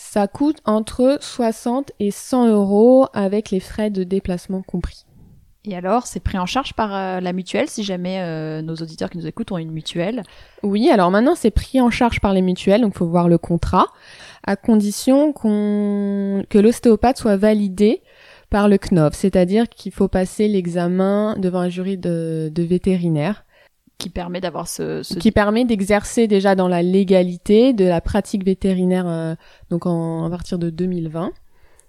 Ça 0.01 0.27
coûte 0.27 0.57
entre 0.65 1.19
60 1.21 1.91
et 1.99 2.09
100 2.09 2.47
euros 2.47 3.05
avec 3.13 3.51
les 3.51 3.59
frais 3.59 3.91
de 3.91 4.03
déplacement 4.03 4.63
compris. 4.63 5.05
Et 5.63 5.75
alors, 5.75 6.07
c'est 6.07 6.19
pris 6.19 6.39
en 6.39 6.47
charge 6.47 6.73
par 6.73 6.93
euh, 6.93 7.19
la 7.19 7.33
mutuelle 7.33 7.69
si 7.69 7.83
jamais 7.83 8.19
euh, 8.19 8.63
nos 8.63 8.73
auditeurs 8.75 9.11
qui 9.11 9.19
nous 9.19 9.27
écoutent 9.27 9.51
ont 9.51 9.59
une 9.59 9.71
mutuelle? 9.71 10.23
Oui, 10.63 10.89
alors 10.89 11.11
maintenant 11.11 11.35
c'est 11.35 11.51
pris 11.51 11.79
en 11.79 11.91
charge 11.91 12.19
par 12.19 12.33
les 12.33 12.41
mutuelles, 12.41 12.81
donc 12.81 12.93
il 12.95 12.97
faut 12.97 13.07
voir 13.07 13.29
le 13.29 13.37
contrat, 13.37 13.85
à 14.43 14.55
condition 14.55 15.33
qu'on 15.33 16.43
que 16.49 16.57
l'ostéopathe 16.57 17.19
soit 17.19 17.37
validé 17.37 18.01
par 18.49 18.67
le 18.67 18.79
CNOV, 18.79 19.13
c'est-à-dire 19.13 19.69
qu'il 19.69 19.93
faut 19.93 20.07
passer 20.07 20.47
l'examen 20.47 21.35
devant 21.37 21.59
un 21.59 21.69
jury 21.69 21.97
de, 21.97 22.51
de 22.53 22.63
vétérinaire 22.63 23.45
qui 24.01 24.09
permet 24.09 24.41
d'avoir 24.41 24.67
ce, 24.67 25.17
qui 25.19 25.31
permet 25.31 25.63
d'exercer 25.63 26.27
déjà 26.27 26.55
dans 26.55 26.67
la 26.67 26.81
légalité 26.81 27.71
de 27.71 27.85
la 27.85 28.01
pratique 28.01 28.43
vétérinaire 28.43 29.07
euh, 29.07 29.35
donc 29.69 29.85
en, 29.85 30.25
à 30.25 30.29
partir 30.29 30.57
de 30.57 30.69
2020 30.71 31.31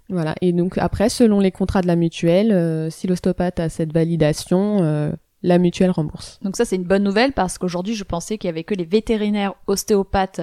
voilà. 0.09 0.35
Et 0.41 0.53
donc 0.53 0.77
après 0.77 1.09
selon 1.09 1.39
les 1.39 1.51
contrats 1.51 1.81
de 1.81 1.87
la 1.87 1.95
mutuelle 1.95 2.51
euh, 2.51 2.91
si 2.91 3.07
l'ostéopathe 3.07 3.59
a 3.59 3.69
cette 3.69 3.91
validation 3.91 4.83
euh, 4.83 5.11
la 5.43 5.57
mutuelle 5.57 5.91
rembourse. 5.91 6.39
Donc 6.41 6.55
ça 6.55 6.65
c'est 6.65 6.77
une 6.77 6.85
bonne 6.85 7.03
nouvelle 7.03 7.33
parce 7.33 7.57
qu'aujourd'hui 7.57 7.93
je 7.93 8.03
pensais 8.03 8.37
qu'il 8.37 8.47
y 8.47 8.49
avait 8.49 8.63
que 8.63 8.73
les 8.73 8.85
vétérinaires 8.85 9.53
ostéopathes 9.67 10.41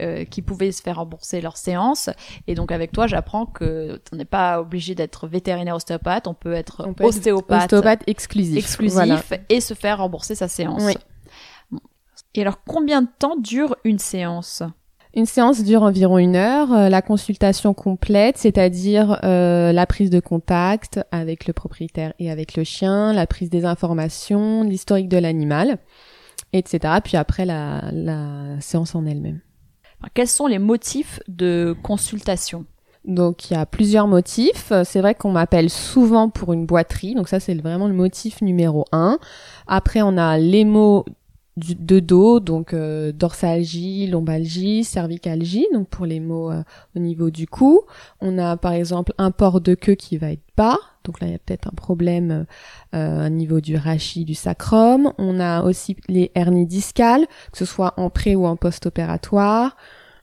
euh, 0.00 0.24
qui 0.24 0.42
pouvaient 0.42 0.72
se 0.72 0.82
faire 0.82 0.96
rembourser 0.96 1.40
leurs 1.40 1.58
séances 1.58 2.10
et 2.46 2.54
donc 2.54 2.72
avec 2.72 2.90
toi 2.90 3.06
j'apprends 3.06 3.46
que 3.46 4.00
on 4.12 4.16
n'est 4.16 4.24
pas 4.24 4.60
obligé 4.60 4.94
d'être 4.94 5.28
vétérinaire 5.28 5.76
ostéopathe, 5.76 6.26
on 6.26 6.34
peut 6.34 6.54
être 6.54 6.88
ostéopathe, 7.00 7.64
ostéopathe 7.64 8.02
exclusif, 8.06 8.56
exclusif 8.56 9.32
et 9.48 9.60
se 9.60 9.74
faire 9.74 9.98
rembourser 9.98 10.34
sa 10.34 10.48
séance. 10.48 10.82
Oui. 10.84 10.94
Et 12.34 12.42
alors 12.42 12.62
combien 12.64 13.02
de 13.02 13.08
temps 13.18 13.36
dure 13.36 13.76
une 13.84 13.98
séance? 13.98 14.62
Une 15.14 15.26
séance 15.26 15.62
dure 15.62 15.82
environ 15.82 16.18
une 16.18 16.36
heure. 16.36 16.72
Euh, 16.72 16.88
la 16.88 17.02
consultation 17.02 17.74
complète, 17.74 18.38
c'est-à-dire 18.38 19.18
euh, 19.24 19.72
la 19.72 19.86
prise 19.86 20.10
de 20.10 20.20
contact 20.20 21.00
avec 21.10 21.46
le 21.46 21.52
propriétaire 21.52 22.12
et 22.18 22.30
avec 22.30 22.56
le 22.56 22.64
chien, 22.64 23.12
la 23.12 23.26
prise 23.26 23.50
des 23.50 23.64
informations, 23.64 24.62
l'historique 24.62 25.08
de 25.08 25.18
l'animal, 25.18 25.78
etc. 26.52 26.94
Puis 27.02 27.16
après 27.16 27.44
la, 27.44 27.90
la 27.92 28.60
séance 28.60 28.94
en 28.94 29.06
elle-même. 29.06 29.40
Quels 30.14 30.28
sont 30.28 30.46
les 30.46 30.58
motifs 30.58 31.20
de 31.26 31.74
consultation? 31.82 32.66
Donc 33.04 33.50
il 33.50 33.54
y 33.54 33.56
a 33.56 33.66
plusieurs 33.66 34.06
motifs. 34.06 34.72
C'est 34.84 35.00
vrai 35.00 35.14
qu'on 35.14 35.32
m'appelle 35.32 35.70
souvent 35.70 36.28
pour 36.28 36.52
une 36.52 36.66
boiterie, 36.66 37.14
donc 37.14 37.28
ça 37.28 37.40
c'est 37.40 37.54
vraiment 37.54 37.88
le 37.88 37.94
motif 37.94 38.42
numéro 38.42 38.84
un. 38.92 39.18
Après 39.66 40.02
on 40.02 40.16
a 40.18 40.38
les 40.38 40.64
de 41.58 42.00
dos, 42.00 42.40
donc 42.40 42.72
euh, 42.72 43.12
dorsalgie, 43.12 44.06
lombalgie, 44.06 44.84
cervicalgie, 44.84 45.66
donc 45.72 45.88
pour 45.88 46.06
les 46.06 46.20
mots 46.20 46.50
euh, 46.50 46.62
au 46.96 46.98
niveau 46.98 47.30
du 47.30 47.46
cou. 47.46 47.82
On 48.20 48.38
a 48.38 48.56
par 48.56 48.72
exemple 48.72 49.12
un 49.18 49.30
port 49.30 49.60
de 49.60 49.74
queue 49.74 49.94
qui 49.94 50.16
va 50.16 50.32
être 50.32 50.42
bas, 50.56 50.78
donc 51.04 51.20
là 51.20 51.26
il 51.26 51.32
y 51.32 51.36
a 51.36 51.38
peut-être 51.38 51.68
un 51.68 51.74
problème 51.76 52.46
euh, 52.94 53.26
au 53.26 53.28
niveau 53.28 53.60
du 53.60 53.76
rachis, 53.76 54.24
du 54.24 54.34
sacrum. 54.34 55.12
On 55.18 55.40
a 55.40 55.62
aussi 55.62 55.96
les 56.08 56.30
hernies 56.34 56.66
discales, 56.66 57.26
que 57.52 57.58
ce 57.58 57.64
soit 57.64 57.94
en 57.96 58.10
pré 58.10 58.36
ou 58.36 58.46
en 58.46 58.56
post-opératoire. 58.56 59.76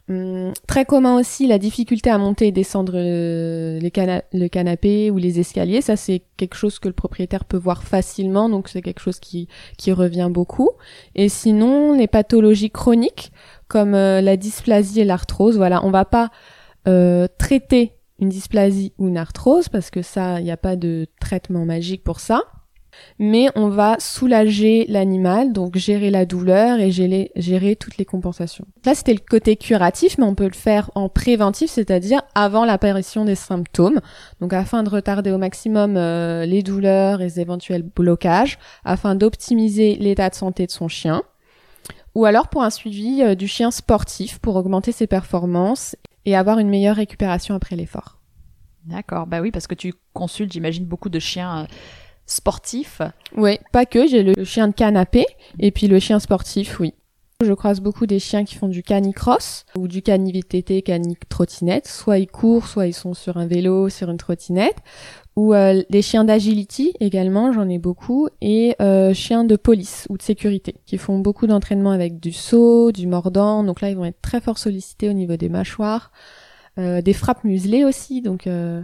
Hum, 0.08 0.54
très 0.68 0.86
commun 0.86 1.18
aussi 1.20 1.48
la 1.48 1.58
difficulté 1.58 2.12
à 2.12 2.20
monter 2.20 2.48
et 2.48 2.52
descendre 2.52 2.94
euh, 2.96 3.80
le 3.82 4.48
canapé 4.48 5.10
ou 5.10 5.18
les 5.18 5.40
escaliers. 5.40 5.82
Ça, 5.82 5.96
c'est 5.96 6.22
quelque 6.38 6.56
chose 6.56 6.78
que 6.78 6.88
le 6.88 6.94
propriétaire 6.94 7.44
peut 7.44 7.58
voir 7.58 7.84
facilement, 7.84 8.48
donc 8.48 8.70
c'est 8.70 8.84
quelque 8.84 9.00
chose 9.00 9.20
qui, 9.20 9.48
qui 9.80 9.92
revient 9.92 10.30
beaucoup. 10.30 10.70
Et 11.16 11.28
sinon, 11.28 11.98
les 11.98 12.08
pathologies 12.08 12.70
chroniques 12.70 13.32
comme 13.68 13.96
euh, 13.96 14.22
la 14.22 14.38
dysplasie 14.38 15.02
et 15.02 15.06
l'arthrose, 15.06 15.58
voilà, 15.58 15.84
on 15.84 15.90
va 15.90 16.06
pas 16.06 16.30
euh, 16.88 17.28
traiter 17.40 17.94
une 18.20 18.30
dysplasie 18.30 18.94
ou 19.00 19.08
une 19.08 19.18
arthrose 19.18 19.70
parce 19.70 19.90
que 19.90 20.04
ça, 20.04 20.40
il 20.40 20.44
n'y 20.44 20.52
a 20.52 20.58
pas 20.58 20.76
de 20.76 21.08
traitement 21.20 21.66
magique 21.66 22.04
pour 22.04 22.20
ça 22.20 22.44
mais 23.20 23.48
on 23.56 23.70
va 23.70 23.98
soulager 24.00 24.86
l'animal, 24.90 25.54
donc 25.54 25.78
gérer 25.78 26.10
la 26.12 26.26
douleur 26.26 26.80
et 26.80 26.92
gérer, 26.92 27.76
toutes 27.76 27.98
les 27.98 28.06
compensations. 28.06 28.66
Là, 28.86 28.96
c'était 28.96 29.14
le 29.14 29.20
côté 29.20 29.56
curatif, 29.56 30.18
mais 30.18 30.26
on 30.26 30.36
peut 30.36 30.46
le 30.46 30.52
faire 30.52 30.92
en 30.96 31.10
préventif, 31.10 31.70
c'est-à-dire 31.70 32.22
avant 32.36 32.66
l'apparition 32.66 33.26
des 33.26 33.36
symptômes, 33.36 34.02
donc 34.42 34.54
afin 34.54 34.84
de 34.84 34.90
retarder 34.90 35.32
au 35.32 35.38
maximum 35.38 35.98
euh, 35.98 36.46
les 36.46 36.64
douleurs 36.64 37.22
et 37.22 37.26
les 37.26 37.40
éventuels 37.40 37.84
blocages, 37.84 38.58
afin 38.84 39.16
d'optimiser 39.16 39.96
l'état 39.96 40.30
de 40.30 40.36
santé 40.36 40.66
de 40.66 40.72
son 40.72 40.88
chien, 40.88 41.24
ou 42.16 42.26
alors 42.26 42.48
pour 42.48 42.64
un 42.64 42.70
suivi 42.70 43.22
euh, 43.22 43.36
du 43.36 43.48
chien 43.48 43.72
sportif 43.72 44.40
pour 44.40 44.56
augmenter 44.56 44.92
ses 44.92 45.08
performances 45.08 45.96
et 46.26 46.36
avoir 46.36 46.60
une 46.60 46.70
meilleure 46.70 46.96
récupération 46.96 47.56
après 47.56 47.76
l'effort. 47.76 48.20
D'accord, 48.86 49.26
bah 49.26 49.42
oui, 49.42 49.52
parce 49.52 49.68
que 49.68 49.76
tu 49.76 49.94
consultes, 50.14 50.54
j'imagine, 50.54 50.86
beaucoup 50.86 51.10
de 51.10 51.20
chiens 51.20 51.64
euh, 51.64 51.66
sportif 52.26 53.02
Oui, 53.36 53.60
pas 53.72 53.86
que, 53.86 54.08
j'ai 54.08 54.24
le 54.24 54.44
chien 54.44 54.68
de 54.68 54.74
canapé 54.74 55.26
et 55.60 55.72
puis 55.72 55.88
le 55.88 56.00
chien 56.00 56.20
sportif, 56.20 56.80
oui. 56.80 56.94
Je 57.44 57.52
croise 57.52 57.82
beaucoup 57.82 58.06
des 58.06 58.20
chiens 58.20 58.46
qui 58.46 58.56
font 58.56 58.70
du 58.70 58.82
canicross 58.82 59.66
ou 59.78 59.90
du 59.90 60.02
cani-VTT, 60.02 60.82
cani-trottinette. 60.84 61.86
Soit 61.86 62.20
ils 62.20 62.28
courent, 62.28 62.66
soit 62.66 62.88
ils 62.88 62.94
sont 62.94 63.14
sur 63.14 63.36
un 63.36 63.46
vélo, 63.46 63.90
sur 63.90 64.10
une 64.10 64.16
trottinette. 64.16 64.78
Ou 65.36 65.54
euh, 65.54 65.84
des 65.90 66.02
chiens 66.02 66.24
d'agility 66.24 66.94
également, 67.02 67.52
j'en 67.52 67.68
ai 67.68 67.78
beaucoup. 67.78 68.30
Et 68.40 68.78
euh, 68.82 69.14
chiens 69.14 69.44
de 69.44 69.58
police 69.58 70.08
ou 70.10 70.18
de 70.18 70.22
sécurité 70.22 70.76
qui 70.86 70.98
font 70.98 71.20
beaucoup 71.20 71.46
d'entraînement 71.46 71.92
avec 71.92 72.22
du 72.22 72.32
saut, 72.32 72.94
du 72.94 73.06
mordant. 73.06 73.66
Donc 73.66 73.82
là, 73.82 73.90
ils 73.90 73.98
vont 73.98 74.06
être 74.06 74.22
très 74.22 74.40
fort 74.40 74.58
sollicités 74.58 75.10
au 75.10 75.14
niveau 75.14 75.36
des 75.36 75.50
mâchoires. 75.50 76.14
Euh, 76.78 77.02
des 77.02 77.14
frappes 77.14 77.46
muselées 77.46 77.86
aussi, 77.86 78.22
donc 78.22 78.48
euh, 78.48 78.82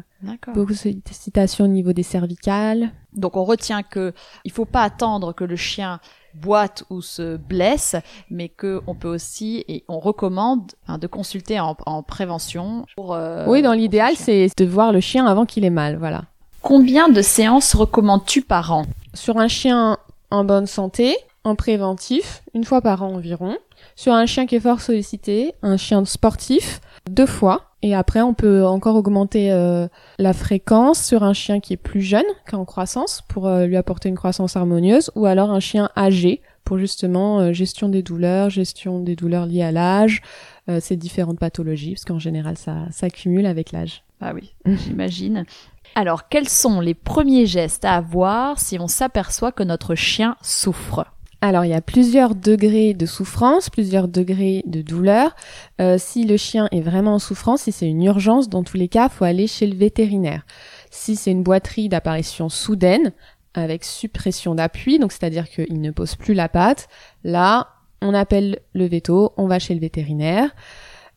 beaucoup 0.54 0.72
de 0.72 0.78
sollicitations 0.78 1.66
au 1.66 1.68
niveau 1.68 1.94
des 1.94 2.04
cervicales. 2.04 2.92
Donc 3.14 3.38
on 3.38 3.44
retient 3.44 3.84
que 3.84 4.14
il 4.46 4.52
faut 4.52 4.66
pas 4.66 4.84
attendre 4.84 5.34
que 5.34 5.44
le 5.44 5.56
chien 5.56 6.00
boite 6.34 6.84
ou 6.90 7.02
se 7.02 7.38
blesse, 7.38 7.96
mais 8.30 8.50
que 8.50 8.82
on 8.88 8.96
peut 8.96 9.10
aussi 9.10 9.66
et 9.68 9.84
on 9.88 10.00
recommande 10.00 10.72
hein, 10.88 10.98
de 10.98 11.08
consulter 11.08 11.60
en, 11.60 12.04
prévention. 12.04 12.86
Pour, 12.96 13.14
euh, 13.14 13.46
oui, 13.48 13.62
dans 13.62 13.74
l'idéal, 13.74 14.14
c'est 14.16 14.48
de 14.58 14.66
voir 14.66 14.92
le 14.92 15.02
chien 15.02 15.26
avant 15.26 15.46
qu'il 15.46 15.66
ait 15.66 15.70
mal, 15.70 15.98
voilà. 15.98 16.24
Combien 16.62 17.10
de 17.10 17.22
séances 17.22 17.74
recommandes-tu 17.74 18.42
par 18.44 18.72
an? 18.72 18.86
Sur 19.14 19.38
un 19.38 19.48
chien 19.48 19.98
en 20.30 20.46
bonne 20.46 20.68
santé, 20.68 21.18
en 21.44 21.56
préventif, 21.56 22.44
une 22.54 22.64
fois 22.64 22.82
par 22.82 23.04
an 23.04 23.16
environ. 23.16 23.58
Sur 23.96 24.14
un 24.14 24.26
chien 24.26 24.46
qui 24.46 24.56
est 24.56 24.60
fort 24.60 24.80
sollicité, 24.80 25.54
un 25.64 25.78
chien 25.78 26.06
sportif, 26.06 26.82
deux 27.10 27.26
fois. 27.26 27.72
Et 27.84 27.96
après, 27.96 28.22
on 28.22 28.34
peut 28.34 28.66
encore 28.66 28.96
augmenter 28.96 29.52
euh, 29.52 29.88
la 30.20 30.34
fréquence 30.34 31.04
sur 31.04 31.24
un 31.24 31.34
chien 31.34 31.60
qui 31.60 31.74
est 31.74 31.78
plus 31.78 32.02
jeune, 32.02 32.26
qui 32.48 32.56
est 32.56 32.58
en 32.58 32.66
croissance, 32.66 33.24
pour 33.28 33.48
euh, 33.48 33.66
lui 33.66 33.76
apporter 33.76 34.10
une 34.10 34.16
croissance 34.16 34.56
harmonieuse, 34.56 35.12
ou 35.16 35.26
alors 35.26 35.50
un 35.50 35.60
chien 35.60 35.90
âgé, 35.98 36.42
pour 36.64 36.78
justement 36.78 37.40
euh, 37.40 37.54
gestion 37.54 37.90
des 37.90 38.04
douleurs, 38.04 38.52
gestion 38.52 39.00
des 39.00 39.16
douleurs 39.16 39.48
liées 39.48 39.64
à 39.64 39.72
l'âge, 39.72 40.22
ces 40.80 40.96
différentes 40.96 41.40
pathologies, 41.40 41.94
parce 41.94 42.06
qu'en 42.06 42.20
général, 42.20 42.56
ça 42.56 42.86
s'accumule 42.92 43.46
avec 43.46 43.74
l'âge. 43.74 44.04
Ah 44.22 44.32
oui, 44.34 44.54
j'imagine. 44.66 45.44
Alors, 45.96 46.30
quels 46.30 46.48
sont 46.48 46.80
les 46.80 46.94
premiers 46.94 47.46
gestes 47.46 47.84
à 47.84 47.96
avoir 47.96 48.60
si 48.60 48.80
on 48.80 48.88
s'aperçoit 48.88 49.52
que 49.52 49.64
notre 49.64 49.96
chien 49.96 50.38
souffre? 50.42 51.08
Alors 51.42 51.66
il 51.66 51.70
y 51.70 51.74
a 51.74 51.82
plusieurs 51.82 52.36
degrés 52.36 52.94
de 52.94 53.08
souffrance, 53.08 53.72
plusieurs 53.72 54.08
degrés 54.08 54.62
de 54.68 54.84
douleur. 54.84 55.36
Euh, 55.82 55.98
si 55.98 56.24
le 56.26 56.38
chien 56.38 56.68
est 56.72 56.82
vraiment 56.82 57.16
en 57.16 57.20
souffrance, 57.20 57.64
si 57.64 57.72
c'est 57.72 57.88
une 57.88 58.04
urgence, 58.04 58.48
dans 58.48 58.64
tous 58.64 58.78
les 58.78 58.88
cas, 58.88 59.10
faut 59.10 59.26
aller 59.26 59.48
chez 59.48 59.66
le 59.66 59.76
vétérinaire. 59.76 60.46
Si 60.92 61.16
c'est 61.16 61.32
une 61.32 61.42
boiterie 61.42 61.90
d'apparition 61.90 62.48
soudaine, 62.48 63.12
avec 63.56 63.84
suppression 63.84 64.54
d'appui, 64.54 65.00
donc 65.00 65.12
c'est-à-dire 65.12 65.50
qu'il 65.50 65.82
ne 65.82 65.92
pose 65.92 66.16
plus 66.16 66.36
la 66.36 66.48
patte, 66.48 66.88
là, 67.24 67.70
on 68.04 68.14
appelle 68.14 68.60
le 68.74 68.86
veto, 68.86 69.34
on 69.36 69.48
va 69.48 69.58
chez 69.58 69.74
le 69.74 69.80
vétérinaire. 69.80 70.52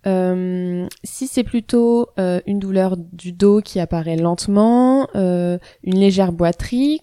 Euh, 0.07 0.87
si 1.03 1.27
c'est 1.27 1.45
plutôt 1.45 2.09
euh, 2.19 2.41
une 2.47 2.59
douleur 2.59 2.97
du 2.97 3.33
dos 3.33 3.61
qui 3.61 3.79
apparaît 3.79 4.17
lentement, 4.17 5.07
une 5.15 5.61
légère 5.85 6.33
boiterie, 6.33 7.03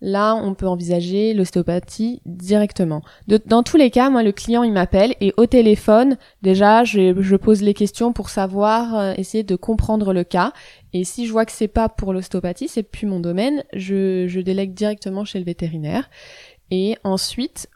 là, 0.00 0.34
on 0.34 0.54
peut 0.54 0.66
envisager 0.66 1.34
l'ostéopathie 1.34 2.20
directement. 2.26 3.02
dans 3.46 3.62
tous 3.62 3.76
les 3.76 3.90
cas, 3.90 4.10
moi, 4.10 4.22
le 4.22 4.32
client, 4.32 4.62
il 4.62 4.72
m'appelle 4.72 5.14
et 5.20 5.32
au 5.36 5.46
téléphone, 5.46 6.16
déjà, 6.42 6.84
je, 6.84 7.36
pose 7.36 7.62
les 7.62 7.74
questions 7.74 8.12
pour 8.12 8.28
savoir, 8.28 8.94
euh, 8.96 9.14
essayer 9.16 9.44
de 9.44 9.56
comprendre 9.56 10.12
le 10.12 10.24
cas. 10.24 10.52
Et 10.92 11.04
si 11.04 11.26
je 11.26 11.32
vois 11.32 11.44
que 11.44 11.52
c'est 11.52 11.68
pas 11.68 11.88
pour 11.88 12.12
l'ostéopathie, 12.12 12.68
c'est 12.68 12.82
plus 12.82 13.06
mon 13.06 13.20
domaine, 13.20 13.64
je, 13.72 14.40
délègue 14.40 14.74
directement 14.74 15.24
chez 15.24 15.38
le 15.38 15.44
vétérinaire. 15.44 16.10
Et 16.70 16.96
ensuite, 17.04 17.68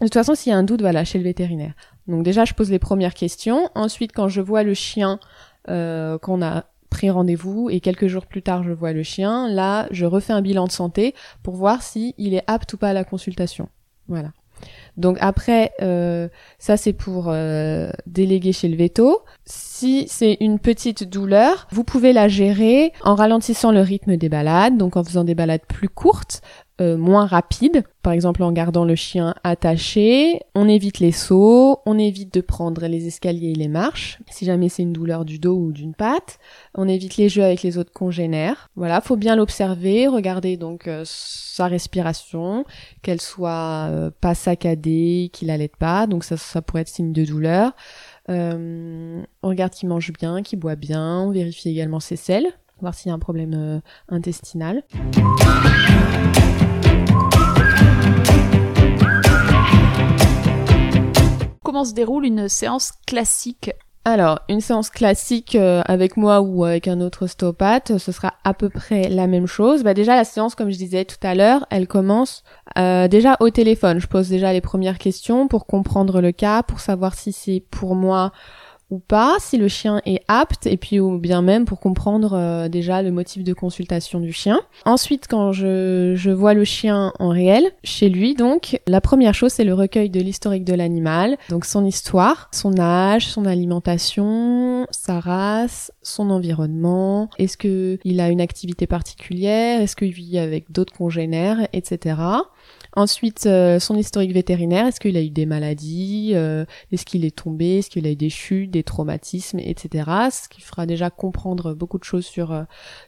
de 0.00 0.06
toute 0.06 0.14
façon, 0.14 0.34
s'il 0.34 0.50
y 0.50 0.54
a 0.54 0.58
un 0.58 0.62
doute, 0.64 0.80
voilà, 0.80 1.04
chez 1.04 1.18
le 1.18 1.24
vétérinaire. 1.24 1.74
Donc 2.08 2.24
déjà, 2.24 2.44
je 2.44 2.54
pose 2.54 2.70
les 2.70 2.78
premières 2.78 3.14
questions. 3.14 3.70
Ensuite, 3.74 4.12
quand 4.12 4.28
je 4.28 4.40
vois 4.40 4.62
le 4.62 4.74
chien 4.74 5.20
euh, 5.68 6.18
qu'on 6.18 6.42
a 6.42 6.64
pris 6.92 7.10
rendez-vous 7.10 7.70
et 7.70 7.80
quelques 7.80 8.06
jours 8.06 8.26
plus 8.26 8.42
tard 8.42 8.62
je 8.62 8.72
vois 8.72 8.92
le 8.92 9.02
chien, 9.02 9.48
là 9.48 9.88
je 9.90 10.04
refais 10.04 10.34
un 10.34 10.42
bilan 10.42 10.66
de 10.66 10.72
santé 10.72 11.14
pour 11.42 11.56
voir 11.56 11.82
si 11.82 12.14
il 12.18 12.34
est 12.34 12.44
apte 12.46 12.72
ou 12.74 12.76
pas 12.76 12.90
à 12.90 12.92
la 12.92 13.04
consultation. 13.04 13.68
Voilà. 14.08 14.32
Donc 14.96 15.16
après, 15.20 15.72
euh, 15.80 16.28
ça 16.58 16.76
c'est 16.76 16.92
pour 16.92 17.26
euh, 17.28 17.90
déléguer 18.06 18.52
chez 18.52 18.68
le 18.68 18.76
veto. 18.76 19.22
Si 19.44 20.06
c'est 20.08 20.36
une 20.40 20.58
petite 20.58 21.04
douleur, 21.04 21.66
vous 21.70 21.82
pouvez 21.82 22.12
la 22.12 22.28
gérer 22.28 22.92
en 23.02 23.14
ralentissant 23.14 23.72
le 23.72 23.80
rythme 23.80 24.16
des 24.16 24.28
balades, 24.28 24.76
donc 24.76 24.96
en 24.96 25.02
faisant 25.02 25.24
des 25.24 25.34
balades 25.34 25.64
plus 25.66 25.88
courtes, 25.88 26.42
euh, 26.80 26.96
moins 26.96 27.26
rapide, 27.26 27.84
par 28.02 28.14
exemple 28.14 28.42
en 28.42 28.50
gardant 28.50 28.86
le 28.86 28.94
chien 28.94 29.34
attaché, 29.44 30.40
on 30.54 30.66
évite 30.66 31.00
les 31.00 31.12
sauts, 31.12 31.80
on 31.84 31.98
évite 31.98 32.32
de 32.32 32.40
prendre 32.40 32.86
les 32.86 33.06
escaliers 33.06 33.50
et 33.50 33.54
les 33.54 33.68
marches, 33.68 34.18
si 34.30 34.46
jamais 34.46 34.70
c'est 34.70 34.82
une 34.82 34.94
douleur 34.94 35.26
du 35.26 35.38
dos 35.38 35.54
ou 35.54 35.70
d'une 35.70 35.92
patte, 35.92 36.38
on 36.74 36.88
évite 36.88 37.18
les 37.18 37.28
jeux 37.28 37.44
avec 37.44 37.62
les 37.62 37.76
autres 37.76 37.92
congénères. 37.92 38.70
Voilà, 38.74 39.02
faut 39.02 39.16
bien 39.16 39.36
l'observer, 39.36 40.06
regarder 40.06 40.56
donc 40.56 40.88
euh, 40.88 41.02
sa 41.04 41.66
respiration, 41.66 42.64
qu'elle 43.02 43.20
soit 43.20 43.88
euh, 43.90 44.10
pas 44.22 44.34
saccadée, 44.34 45.28
qu'il 45.30 45.50
allait 45.50 45.68
pas, 45.68 46.06
donc 46.06 46.24
ça, 46.24 46.38
ça 46.38 46.62
pourrait 46.62 46.82
être 46.82 46.88
signe 46.88 47.12
de 47.12 47.24
douleur. 47.26 47.72
on 48.28 49.24
regarde 49.42 49.74
qu'il 49.74 49.90
mange 49.90 50.10
bien, 50.10 50.42
qu'il 50.42 50.58
boit 50.58 50.76
bien, 50.76 51.20
on 51.20 51.30
vérifie 51.32 51.68
également 51.68 52.00
ses 52.00 52.16
selles, 52.16 52.46
voir 52.80 52.94
s'il 52.94 53.10
y 53.10 53.12
a 53.12 53.14
un 53.14 53.18
problème 53.18 53.82
intestinal. 54.08 54.82
Comment 61.72 61.86
se 61.86 61.94
déroule 61.94 62.26
une 62.26 62.50
séance 62.50 62.92
classique 63.06 63.70
alors, 64.04 64.40
une 64.48 64.60
séance 64.60 64.90
classique 64.90 65.54
euh, 65.54 65.80
avec 65.84 66.16
moi 66.16 66.40
ou 66.40 66.64
avec 66.64 66.88
un 66.88 67.00
autre 67.00 67.26
ostéopathe, 67.26 67.98
ce 67.98 68.10
sera 68.10 68.34
à 68.42 68.52
peu 68.52 68.68
près 68.68 69.08
la 69.08 69.28
même 69.28 69.46
chose. 69.46 69.84
Bah 69.84 69.94
déjà, 69.94 70.16
la 70.16 70.24
séance, 70.24 70.56
comme 70.56 70.72
je 70.72 70.76
disais 70.76 71.04
tout 71.04 71.22
à 71.22 71.36
l'heure, 71.36 71.64
elle 71.70 71.86
commence 71.86 72.42
euh, 72.76 73.06
déjà 73.06 73.36
au 73.38 73.50
téléphone. 73.50 74.00
Je 74.00 74.08
pose 74.08 74.28
déjà 74.28 74.52
les 74.52 74.60
premières 74.60 74.98
questions 74.98 75.46
pour 75.46 75.66
comprendre 75.66 76.20
le 76.20 76.32
cas, 76.32 76.64
pour 76.64 76.80
savoir 76.80 77.14
si 77.14 77.30
c'est 77.30 77.62
pour 77.70 77.94
moi 77.94 78.32
ou 78.92 78.98
pas, 78.98 79.36
si 79.40 79.56
le 79.56 79.68
chien 79.68 80.02
est 80.04 80.20
apte, 80.28 80.66
et 80.66 80.76
puis 80.76 81.00
ou 81.00 81.18
bien 81.18 81.40
même 81.40 81.64
pour 81.64 81.80
comprendre 81.80 82.34
euh, 82.34 82.68
déjà 82.68 83.00
le 83.00 83.10
motif 83.10 83.42
de 83.42 83.54
consultation 83.54 84.20
du 84.20 84.34
chien. 84.34 84.60
Ensuite, 84.84 85.26
quand 85.28 85.50
je, 85.50 86.12
je 86.14 86.30
vois 86.30 86.52
le 86.52 86.64
chien 86.64 87.14
en 87.18 87.30
réel, 87.30 87.72
chez 87.84 88.10
lui, 88.10 88.34
donc, 88.34 88.78
la 88.86 89.00
première 89.00 89.34
chose, 89.34 89.50
c'est 89.50 89.64
le 89.64 89.72
recueil 89.72 90.10
de 90.10 90.20
l'historique 90.20 90.64
de 90.64 90.74
l'animal, 90.74 91.38
donc 91.48 91.64
son 91.64 91.86
histoire, 91.86 92.50
son 92.52 92.78
âge, 92.78 93.28
son 93.28 93.46
alimentation, 93.46 94.86
sa 94.90 95.20
race, 95.20 95.90
son 96.02 96.28
environnement, 96.28 97.30
est-ce 97.38 97.56
que 97.56 97.98
il 98.04 98.20
a 98.20 98.28
une 98.28 98.42
activité 98.42 98.86
particulière, 98.86 99.80
est-ce 99.80 99.96
qu'il 99.96 100.12
vit 100.12 100.38
avec 100.38 100.70
d'autres 100.70 100.92
congénères, 100.92 101.66
etc. 101.72 102.16
Ensuite, 102.94 103.46
euh, 103.46 103.78
son 103.78 103.96
historique 103.96 104.32
vétérinaire, 104.32 104.86
est-ce 104.86 105.00
qu'il 105.00 105.16
a 105.16 105.22
eu 105.22 105.30
des 105.30 105.46
maladies, 105.46 106.32
euh, 106.34 106.66
est-ce 106.90 107.06
qu'il 107.06 107.24
est 107.24 107.34
tombé, 107.34 107.78
est-ce 107.78 107.88
qu'il 107.88 108.06
a 108.06 108.10
eu 108.10 108.16
des 108.16 108.28
chutes, 108.28 108.70
des 108.70 108.82
traumatismes, 108.82 109.58
etc. 109.60 110.10
Ce 110.30 110.48
qui 110.48 110.60
fera 110.60 110.84
déjà 110.84 111.08
comprendre 111.08 111.72
beaucoup 111.72 111.98
de 111.98 112.04
choses 112.04 112.26
sur 112.26 112.52
euh, 112.52 112.64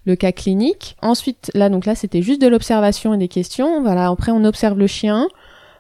le 0.07 0.17
cas 0.17 0.33
clinique. 0.33 0.97
Ensuite, 1.03 1.51
là, 1.55 1.69
donc 1.69 1.85
là, 1.85 1.95
c'était 1.95 2.23
juste 2.23 2.41
de 2.41 2.49
l'observation 2.49 3.13
et 3.13 3.19
des 3.19 3.29
questions. 3.29 3.83
Voilà, 3.83 4.09
après, 4.09 4.33
on 4.33 4.45
observe 4.45 4.79
le 4.79 4.87
chien. 4.87 5.29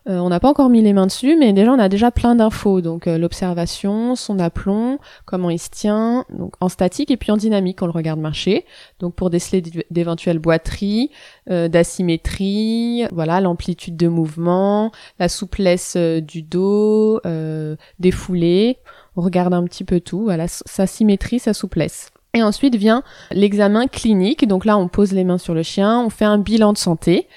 Euh, 0.07 0.19
on 0.19 0.29
n'a 0.29 0.39
pas 0.39 0.49
encore 0.49 0.69
mis 0.69 0.83
les 0.83 0.93
mains 0.93 1.07
dessus, 1.07 1.37
mais 1.39 1.53
déjà 1.55 1.73
on 1.73 1.79
a 1.79 1.89
déjà 1.89 2.11
plein 2.11 2.35
d'infos. 2.35 2.81
Donc 2.83 3.07
euh, 3.07 3.17
l'observation, 3.17 4.17
son 4.17 4.39
aplomb, 4.39 4.99
comment 5.25 5.49
il 5.49 5.59
se 5.59 5.71
tient, 5.71 6.27
donc 6.31 6.55
en 6.61 6.69
statique 6.69 7.11
et 7.11 7.17
puis 7.17 7.33
en 7.33 7.37
dynamique, 7.39 7.81
on 7.81 7.87
le 7.87 7.93
regarde 7.93 8.21
marcher. 8.21 8.67
Donc 9.01 9.15
pour 9.15 9.31
déceler 9.31 9.63
d'éventuelles 9.91 10.39
boiteries, 10.39 11.11
euh, 11.51 11.69
d'asymétrie, 11.69 13.05
voilà 13.13 13.41
l'amplitude 13.41 13.97
de 13.97 14.09
mouvement, 14.09 14.93
la 15.19 15.29
souplesse 15.29 15.97
du 15.97 16.43
dos, 16.43 17.21
des 17.99 18.11
foulées. 18.11 18.79
On 19.17 19.23
regarde 19.23 19.55
un 19.55 19.65
petit 19.65 19.85
peu 19.85 20.01
tout, 20.01 20.25
voilà 20.25 20.49
sa 20.49 20.87
symétrie, 20.87 21.39
sa 21.39 21.55
souplesse. 21.55 22.11
Et 22.35 22.43
ensuite 22.43 22.75
vient 22.75 23.05
l'examen 23.31 23.87
clinique. 23.87 24.47
Donc 24.47 24.65
là, 24.65 24.77
on 24.77 24.89
pose 24.89 25.13
les 25.13 25.23
mains 25.23 25.39
sur 25.39 25.55
le 25.55 25.63
chien, 25.63 26.01
on 26.01 26.11
fait 26.11 26.25
un 26.25 26.39
bilan 26.39 26.73
de 26.73 26.79
santé. 26.79 27.29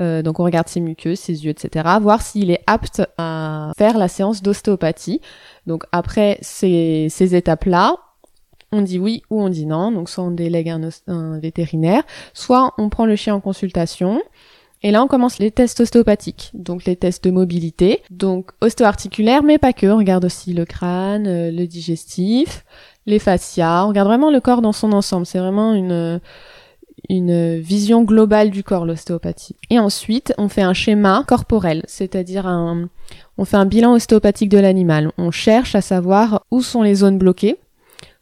Euh, 0.00 0.22
donc 0.22 0.40
on 0.40 0.44
regarde 0.44 0.68
ses 0.68 0.80
muqueuses, 0.80 1.18
ses 1.18 1.44
yeux, 1.44 1.50
etc. 1.50 1.88
Voir 2.00 2.22
s'il 2.22 2.50
est 2.50 2.62
apte 2.66 3.02
à 3.18 3.72
faire 3.76 3.98
la 3.98 4.08
séance 4.08 4.42
d'ostéopathie. 4.42 5.20
Donc 5.66 5.84
après 5.92 6.38
ces, 6.40 7.08
étapes-là, 7.18 7.96
on 8.72 8.82
dit 8.82 8.98
oui 8.98 9.22
ou 9.30 9.42
on 9.42 9.48
dit 9.48 9.66
non. 9.66 9.92
Donc 9.92 10.08
soit 10.08 10.24
on 10.24 10.30
délègue 10.30 10.70
un, 10.70 10.88
un, 11.06 11.38
vétérinaire, 11.38 12.02
soit 12.32 12.72
on 12.78 12.88
prend 12.88 13.06
le 13.06 13.16
chien 13.16 13.34
en 13.34 13.40
consultation. 13.40 14.20
Et 14.82 14.90
là, 14.92 15.02
on 15.02 15.08
commence 15.08 15.38
les 15.38 15.50
tests 15.50 15.80
ostéopathiques, 15.80 16.52
donc 16.54 16.86
les 16.86 16.96
tests 16.96 17.22
de 17.22 17.30
mobilité, 17.30 18.02
donc 18.08 18.52
ostéo-articulaire, 18.62 19.42
mais 19.42 19.58
pas 19.58 19.74
que. 19.74 19.86
On 19.86 19.98
regarde 19.98 20.24
aussi 20.24 20.54
le 20.54 20.64
crâne, 20.64 21.26
euh, 21.26 21.50
le 21.50 21.66
digestif, 21.66 22.64
les 23.04 23.18
fascias. 23.18 23.84
On 23.84 23.88
regarde 23.88 24.08
vraiment 24.08 24.30
le 24.30 24.40
corps 24.40 24.62
dans 24.62 24.72
son 24.72 24.92
ensemble. 24.92 25.26
C'est 25.26 25.38
vraiment 25.38 25.74
une 25.74 26.18
une 27.10 27.58
vision 27.58 28.04
globale 28.04 28.50
du 28.50 28.62
corps, 28.62 28.86
l'ostéopathie. 28.86 29.56
Et 29.68 29.80
ensuite, 29.80 30.32
on 30.38 30.48
fait 30.48 30.62
un 30.62 30.72
schéma 30.72 31.24
corporel, 31.26 31.82
c'est-à-dire 31.88 32.46
un, 32.46 32.88
on 33.36 33.44
fait 33.44 33.56
un 33.56 33.66
bilan 33.66 33.94
ostéopathique 33.94 34.48
de 34.48 34.58
l'animal. 34.58 35.10
On 35.18 35.32
cherche 35.32 35.74
à 35.74 35.80
savoir 35.80 36.46
où 36.52 36.62
sont 36.62 36.82
les 36.82 36.94
zones 36.94 37.18
bloquées, 37.18 37.56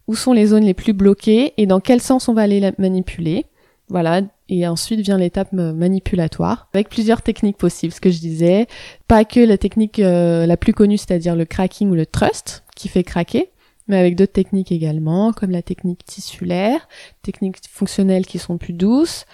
où 0.06 0.14
sont 0.14 0.32
les 0.32 0.46
zones 0.46 0.64
les 0.64 0.72
plus 0.72 0.94
bloquées 0.94 1.52
et 1.58 1.66
dans 1.66 1.80
quel 1.80 2.00
sens 2.00 2.28
on 2.28 2.34
va 2.34 2.42
aller 2.42 2.72
manipuler. 2.78 3.44
Voilà. 3.90 4.22
Et 4.48 4.66
ensuite 4.66 5.00
vient 5.00 5.18
l'étape 5.18 5.52
manipulatoire, 5.52 6.68
avec 6.72 6.88
plusieurs 6.88 7.20
techniques 7.20 7.58
possibles, 7.58 7.92
ce 7.92 8.00
que 8.00 8.10
je 8.10 8.20
disais. 8.20 8.66
Pas 9.06 9.26
que 9.26 9.40
la 9.40 9.58
technique 9.58 9.98
euh, 9.98 10.46
la 10.46 10.56
plus 10.56 10.72
connue, 10.72 10.96
c'est-à-dire 10.96 11.36
le 11.36 11.44
cracking 11.44 11.90
ou 11.90 11.94
le 11.94 12.06
thrust, 12.06 12.64
qui 12.74 12.88
fait 12.88 13.04
craquer, 13.04 13.50
mais 13.88 13.96
avec 13.96 14.16
d'autres 14.16 14.32
techniques 14.32 14.70
également, 14.70 15.32
comme 15.32 15.50
la 15.50 15.62
technique 15.62 16.04
tissulaire, 16.04 16.88
techniques 17.22 17.58
fonctionnelles 17.68 18.26
qui 18.26 18.38
sont 18.38 18.58
plus 18.58 18.74
douces, 18.74 19.24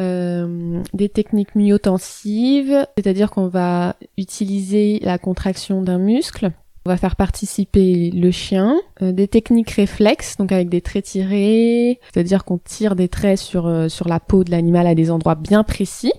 euh, 0.00 0.82
des 0.94 1.08
techniques 1.08 1.54
myotensives, 1.54 2.86
c'est-à-dire 2.96 3.30
qu'on 3.30 3.48
va 3.48 3.96
utiliser 4.16 5.00
la 5.02 5.18
contraction 5.18 5.82
d'un 5.82 5.98
muscle, 5.98 6.50
on 6.84 6.90
va 6.90 6.96
faire 6.96 7.14
participer 7.14 8.10
le 8.10 8.30
chien, 8.30 8.76
euh, 9.02 9.12
des 9.12 9.28
techniques 9.28 9.70
réflexes, 9.70 10.36
donc 10.36 10.50
avec 10.50 10.68
des 10.68 10.80
traits 10.80 11.04
tirés, 11.04 12.00
c'est-à-dire 12.12 12.44
qu'on 12.44 12.58
tire 12.58 12.96
des 12.96 13.08
traits 13.08 13.38
sur, 13.38 13.66
euh, 13.66 13.88
sur 13.88 14.08
la 14.08 14.18
peau 14.18 14.44
de 14.44 14.50
l'animal 14.50 14.86
à 14.86 14.94
des 14.94 15.10
endroits 15.10 15.34
bien 15.34 15.62
précis, 15.62 16.12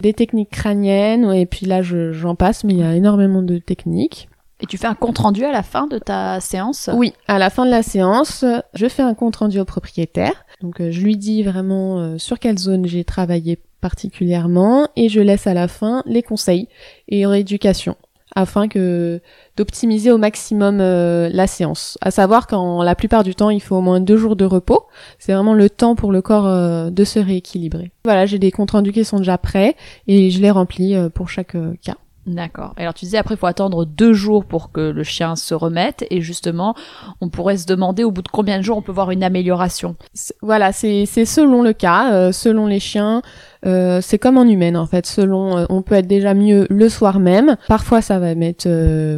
des 0.00 0.12
techniques 0.12 0.50
crâniennes, 0.50 1.32
et 1.32 1.46
puis 1.46 1.66
là 1.66 1.82
j'en 1.82 2.34
passe, 2.34 2.64
mais 2.64 2.74
il 2.74 2.78
y 2.78 2.82
a 2.82 2.94
énormément 2.94 3.42
de 3.42 3.58
techniques. 3.58 4.28
Et 4.60 4.66
tu 4.66 4.78
fais 4.78 4.86
un 4.86 4.94
compte 4.94 5.18
rendu 5.18 5.44
à 5.44 5.52
la 5.52 5.62
fin 5.62 5.86
de 5.86 5.98
ta 5.98 6.40
séance 6.40 6.88
Oui, 6.94 7.12
à 7.28 7.38
la 7.38 7.50
fin 7.50 7.66
de 7.66 7.70
la 7.70 7.82
séance, 7.82 8.44
je 8.74 8.88
fais 8.88 9.02
un 9.02 9.14
compte 9.14 9.36
rendu 9.36 9.60
au 9.60 9.66
propriétaire. 9.66 10.46
Donc 10.62 10.80
euh, 10.80 10.90
je 10.90 11.02
lui 11.02 11.16
dis 11.16 11.42
vraiment 11.42 11.98
euh, 11.98 12.18
sur 12.18 12.38
quelle 12.38 12.58
zone 12.58 12.86
j'ai 12.86 13.04
travaillé 13.04 13.58
particulièrement 13.80 14.88
et 14.96 15.10
je 15.10 15.20
laisse 15.20 15.46
à 15.46 15.52
la 15.52 15.68
fin 15.68 16.02
les 16.06 16.22
conseils 16.22 16.68
et 17.08 17.26
rééducation 17.26 17.96
afin 18.34 18.68
que 18.68 19.20
d'optimiser 19.56 20.10
au 20.10 20.18
maximum 20.18 20.80
euh, 20.80 21.30
la 21.32 21.46
séance. 21.46 21.96
À 22.02 22.10
savoir 22.10 22.46
qu'en 22.46 22.82
la 22.82 22.94
plupart 22.94 23.24
du 23.24 23.34
temps, 23.34 23.48
il 23.48 23.62
faut 23.62 23.76
au 23.76 23.80
moins 23.80 24.00
deux 24.00 24.16
jours 24.16 24.36
de 24.36 24.44
repos. 24.44 24.86
C'est 25.18 25.32
vraiment 25.32 25.54
le 25.54 25.70
temps 25.70 25.94
pour 25.94 26.12
le 26.12 26.20
corps 26.20 26.90
de 26.90 27.04
se 27.04 27.18
rééquilibrer. 27.18 27.92
Voilà, 28.04 28.26
j'ai 28.26 28.38
des 28.38 28.50
comptes 28.50 28.72
rendus 28.72 28.92
qui 28.92 29.06
sont 29.06 29.18
déjà 29.18 29.38
prêts 29.38 29.74
et 30.06 30.30
je 30.30 30.42
les 30.42 30.50
remplis 30.50 30.96
pour 31.14 31.30
chaque 31.30 31.56
cas. 31.80 31.96
D'accord. 32.26 32.74
Alors 32.76 32.92
tu 32.92 33.04
disais 33.04 33.18
après 33.18 33.34
il 33.34 33.38
faut 33.38 33.46
attendre 33.46 33.84
deux 33.84 34.12
jours 34.12 34.44
pour 34.44 34.72
que 34.72 34.80
le 34.80 35.04
chien 35.04 35.36
se 35.36 35.54
remette 35.54 36.04
et 36.10 36.20
justement 36.20 36.74
on 37.20 37.28
pourrait 37.28 37.56
se 37.56 37.66
demander 37.66 38.02
au 38.02 38.10
bout 38.10 38.22
de 38.22 38.28
combien 38.28 38.58
de 38.58 38.62
jours 38.62 38.76
on 38.76 38.82
peut 38.82 38.90
voir 38.90 39.12
une 39.12 39.22
amélioration? 39.22 39.94
Voilà, 40.42 40.72
c'est 40.72 41.06
selon 41.06 41.62
le 41.62 41.72
cas, 41.72 42.12
euh, 42.12 42.32
selon 42.32 42.66
les 42.66 42.80
chiens. 42.80 43.22
Euh, 43.64 44.00
c'est 44.00 44.18
comme 44.18 44.38
en 44.38 44.44
humaine 44.44 44.76
en 44.76 44.86
fait. 44.86 45.06
Selon, 45.06 45.56
euh, 45.56 45.66
on 45.68 45.82
peut 45.82 45.94
être 45.94 46.08
déjà 46.08 46.34
mieux 46.34 46.66
le 46.68 46.88
soir 46.88 47.20
même. 47.20 47.56
Parfois 47.68 48.02
ça 48.02 48.18
va 48.18 48.34
mettre 48.34 48.68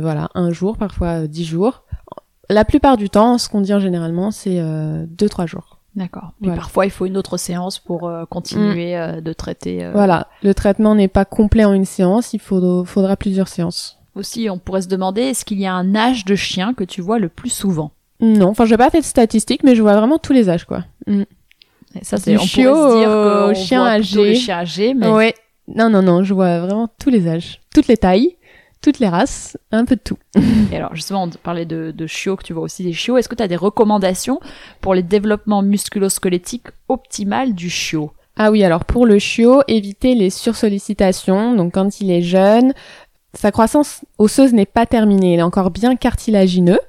voilà 0.01 0.29
un 0.35 0.51
jour, 0.51 0.77
parfois 0.77 1.27
dix 1.27 1.45
jours. 1.45 1.85
La 2.51 2.67
plupart 2.67 2.99
du 2.99 3.09
temps, 3.09 3.39
ce 3.39 3.49
qu'on 3.49 3.63
dit 3.63 3.73
généralement, 3.81 4.31
c'est 4.31 4.61
deux 5.07 5.29
trois 5.29 5.47
jours. 5.47 5.78
D'accord. 5.97 6.33
Mais 6.41 6.55
parfois, 6.55 6.87
il 6.87 6.91
faut 6.91 7.07
une 7.07 7.17
autre 7.17 7.37
séance 7.37 7.79
pour 7.79 8.09
euh, 8.09 8.25
continuer 8.27 8.95
mm. 8.95 9.01
euh, 9.01 9.21
de 9.21 9.33
traiter. 9.33 9.85
Euh, 9.85 9.93
voilà, 9.93 10.29
le 10.43 10.55
traitement 10.55 10.95
n'est 10.95 11.09
pas 11.09 11.25
complet 11.25 11.65
en 11.65 11.73
une 11.73 11.85
séance, 11.85 12.33
il 12.35 12.41
faudra 12.41 13.17
plusieurs 13.17 13.49
séances. 13.49 13.99
Aussi, 14.15 14.49
on 14.51 14.59
pourrait 14.59 14.83
se 14.83 14.89
demander, 14.89 15.23
est-ce 15.23 15.45
qu'il 15.45 15.61
y 15.61 15.67
a 15.67 15.75
un 15.75 15.95
âge 15.95 16.25
de 16.25 16.35
chien 16.35 16.75
que 16.75 16.85
tu 16.85 17.01
vois 17.01 17.19
le 17.19 17.29
plus 17.29 17.51
souvent? 17.51 17.93
Non, 18.21 18.49
enfin, 18.49 18.65
je 18.65 18.73
n'ai 18.73 18.77
pas 18.77 18.91
fait 18.91 19.01
de 19.01 19.05
statistiques, 19.05 19.63
mais 19.63 19.77
je 19.77 19.83
vois 19.83 19.97
vraiment 19.97 20.19
tous 20.19 20.33
les 20.33 20.49
âges, 20.49 20.65
quoi. 20.65 20.85
Mm. 21.07 21.23
ça, 22.03 22.19
c'est 22.19 22.37
on 22.37 22.41
chiot 22.41 22.73
pourrait 22.73 22.91
se 22.91 22.99
dire 22.99 23.09
que 23.09 23.67
chien 23.67 23.85
âgé. 23.85 24.25
Les 24.25 24.35
chiens 24.35 24.59
âgés, 24.59 24.95
mais... 24.95 25.09
Ouais. 25.09 25.35
Non, 25.75 25.91
non, 25.91 26.03
non, 26.03 26.25
je 26.25 26.33
vois 26.33 26.61
vraiment 26.61 26.89
tous 26.99 27.11
les 27.11 27.29
âges, 27.29 27.61
toutes 27.75 27.89
les 27.89 27.99
tailles 27.99 28.38
toutes 28.81 28.99
les 28.99 29.09
races, 29.09 29.57
un 29.73 29.85
peu 29.85 29.97
de 29.97 30.01
tout. 30.01 30.19
Et 30.73 30.77
alors 30.77 30.95
justement, 30.95 31.25
on 31.25 31.31
parlait 31.31 31.67
de, 31.67 31.91
de 31.91 32.07
chiots, 32.07 32.37
que 32.37 32.45
tu 32.45 32.53
vois 32.53 32.63
aussi 32.63 32.85
des 32.85 32.93
chiots. 32.93 33.17
Est-ce 33.17 33.29
que 33.29 33.35
tu 33.35 33.43
as 33.43 33.49
des 33.49 33.57
recommandations 33.57 34.41
pour 34.81 34.95
les 34.95 35.03
développements 35.03 35.63
musculo-squelettiques 35.63 36.69
optimal 36.89 37.55
du 37.55 37.71
chiot? 37.71 38.13
Ah 38.37 38.53
oui, 38.53 38.63
alors 38.63 38.85
pour 38.85 39.05
le 39.05 39.19
chiot, 39.19 39.63
éviter 39.67 40.15
les 40.15 40.31
sursollicitations. 40.31 41.55
Donc 41.55 41.75
quand 41.75 42.01
il 42.01 42.11
est 42.11 42.23
jeune, 42.23 42.73
sa 43.35 43.51
croissance 43.51 44.05
osseuse 44.19 44.53
n'est 44.53 44.67
pas 44.67 44.87
terminée, 44.87 45.35
il 45.35 45.41
est 45.41 45.43
encore 45.43 45.71
bien 45.71 45.97
cartilagineux 45.97 46.81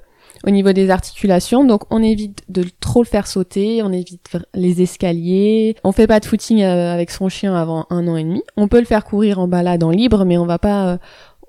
au 0.46 0.50
niveau 0.50 0.72
des 0.72 0.90
articulations. 0.90 1.64
Donc 1.64 1.82
on 1.90 2.02
évite 2.02 2.42
de 2.48 2.64
trop 2.80 3.02
le 3.02 3.08
faire 3.08 3.26
sauter, 3.26 3.82
on 3.82 3.92
évite 3.92 4.30
les 4.54 4.80
escaliers. 4.82 5.76
On 5.84 5.92
fait 5.92 6.06
pas 6.06 6.20
de 6.20 6.24
footing 6.24 6.62
euh, 6.62 6.94
avec 6.94 7.10
son 7.10 7.28
chien 7.28 7.54
avant 7.54 7.86
un 7.90 8.06
an 8.08 8.16
et 8.16 8.24
demi. 8.24 8.42
On 8.56 8.68
peut 8.68 8.78
le 8.78 8.86
faire 8.86 9.04
courir 9.04 9.38
en 9.38 9.48
balade 9.48 9.82
en 9.82 9.90
libre, 9.90 10.24
mais 10.24 10.38
on 10.38 10.46
va 10.46 10.58
pas 10.58 10.86
euh, 10.86 10.98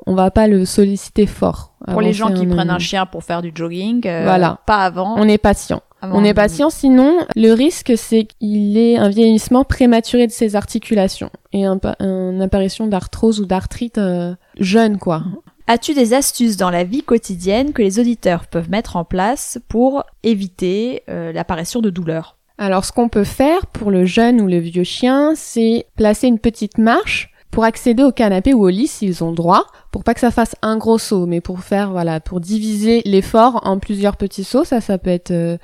on 0.08 0.16
va 0.16 0.32
pas 0.32 0.48
le 0.48 0.66
solliciter 0.66 1.26
fort. 1.26 1.74
Pour 1.88 2.02
les 2.02 2.14
gens 2.14 2.32
qui 2.32 2.46
prennent 2.46 2.70
un 2.70 2.80
chien 2.80 3.06
pour 3.06 3.24
faire 3.24 3.42
du 3.42 3.52
jogging, 3.54 4.06
euh, 4.06 4.24
voilà. 4.24 4.60
pas 4.66 4.84
avant. 4.84 5.16
On 5.18 5.28
est 5.28 5.38
patient. 5.38 5.82
on 6.02 6.24
est 6.24 6.34
patient, 6.34 6.70
sinon 6.70 7.20
le 7.36 7.52
risque 7.54 7.94
c'est 7.96 8.26
qu'il 8.26 8.78
ait 8.78 8.98
un 8.98 9.10
vieillissement 9.10 9.64
prématuré 9.64 10.28
de 10.28 10.32
ses 10.32 10.56
articulations 10.56 11.30
et 11.54 11.66
un, 11.66 11.80
une 12.00 12.42
apparition 12.42 12.88
d'arthrose 12.88 13.40
ou 13.40 13.46
d'arthrite 13.46 13.98
euh, 13.98 14.36
jeune 14.60 14.98
quoi. 14.98 15.24
As-tu 15.68 15.94
des 15.94 16.14
astuces 16.14 16.58
dans 16.58 16.70
la 16.70 16.84
vie 16.84 17.04
quotidienne 17.04 17.72
que 17.72 17.82
les 17.82 18.00
auditeurs 18.00 18.48
peuvent 18.48 18.70
mettre 18.70 18.96
en 18.96 19.06
place 19.06 19.60
pour 19.70 20.04
éviter 20.24 21.04
euh, 21.10 21.32
l'apparition 21.32 21.82
de 21.82 21.90
douleurs? 21.90 22.38
Alors 22.58 22.86
ce 22.86 22.92
qu'on 22.92 23.10
peut 23.10 23.24
faire 23.24 23.66
pour 23.68 23.90
le 23.90 24.06
jeune 24.06 24.42
ou 24.42 24.48
le 24.48 24.58
vieux 24.58 24.84
chien, 24.84 25.34
c'est 25.36 25.88
placer 25.96 26.28
une 26.28 26.40
petite 26.40 26.78
marche 26.78 27.31
pour 27.52 27.66
accéder 27.66 28.04
au 28.04 28.12
canapé 28.12 28.54
ou 28.54 28.64
au 28.66 28.70
lit 28.70 28.88
s'ils 28.88 29.24
ont 29.24 29.34
droit, 29.34 29.66
pour 29.92 30.04
pas 30.04 30.14
que 30.14 30.20
ça 30.20 30.32
fasse 30.32 30.56
un 30.62 30.78
gros 30.78 30.98
saut, 30.98 31.26
mais 31.26 31.42
pour 31.42 31.60
faire 31.60 31.92
voilà, 31.92 32.20
pour 32.20 32.40
diviser 32.40 33.02
l'effort 33.06 33.60
en 33.68 33.78
plusieurs 33.78 34.18
petits 34.18 34.46
sauts, 34.46 34.64
ça 34.64 34.82
ça 34.82 34.98
peut 34.98 35.10
être 35.10 35.32
euh, 35.32 35.58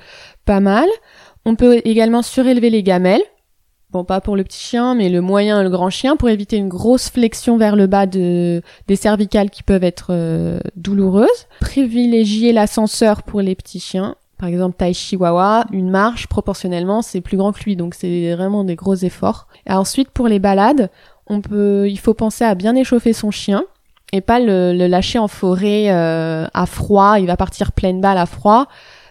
pas 0.44 0.60
mal. 0.60 0.88
On 1.44 1.56
peut 1.56 1.80
également 1.84 2.22
surélever 2.22 2.70
les 2.70 2.82
gamelles. 2.82 3.22
Bon, 3.90 4.04
pas 4.04 4.20
pour 4.20 4.36
le 4.36 4.44
petit 4.44 4.60
chien, 4.60 4.94
mais 4.94 5.08
le 5.08 5.22
moyen 5.22 5.60
et 5.60 5.64
le 5.64 5.70
grand 5.70 5.88
chien 5.88 6.16
pour 6.16 6.28
éviter 6.28 6.58
une 6.58 6.68
grosse 6.68 7.08
flexion 7.08 7.56
vers 7.56 7.74
le 7.74 7.86
bas 7.86 8.04
de, 8.04 8.60
des 8.86 8.96
cervicales 8.96 9.48
qui 9.48 9.62
peuvent 9.62 9.82
être 9.82 10.08
euh, 10.10 10.60
douloureuses. 10.76 11.46
Privilégier 11.60 12.52
l'ascenseur 12.52 13.22
pour 13.22 13.40
les 13.40 13.54
petits 13.54 13.80
chiens. 13.80 14.14
Par 14.36 14.50
exemple, 14.50 14.76
Tai 14.76 14.92
Chihuahua, 14.92 15.64
une 15.72 15.90
marche, 15.90 16.26
proportionnellement, 16.26 17.00
c'est 17.00 17.22
plus 17.22 17.38
grand 17.38 17.52
que 17.52 17.64
lui, 17.64 17.76
donc 17.76 17.94
c'est 17.94 18.34
vraiment 18.34 18.62
des 18.62 18.76
gros 18.76 18.94
efforts. 18.94 19.48
Et 19.66 19.72
ensuite, 19.72 20.10
pour 20.10 20.28
les 20.28 20.38
balades, 20.38 20.90
on 21.28 21.40
peut, 21.40 21.88
il 21.88 21.98
faut 21.98 22.14
penser 22.14 22.44
à 22.44 22.54
bien 22.54 22.74
échauffer 22.74 23.12
son 23.12 23.30
chien 23.30 23.64
et 24.12 24.20
pas 24.20 24.40
le, 24.40 24.72
lâcher 24.86 25.18
en 25.18 25.28
forêt 25.28 25.90
euh, 25.90 26.46
à 26.54 26.66
froid. 26.66 27.18
Il 27.18 27.26
va 27.26 27.36
partir 27.36 27.72
pleine 27.72 28.00
balle 28.00 28.18
à 28.18 28.26
froid 28.26 28.68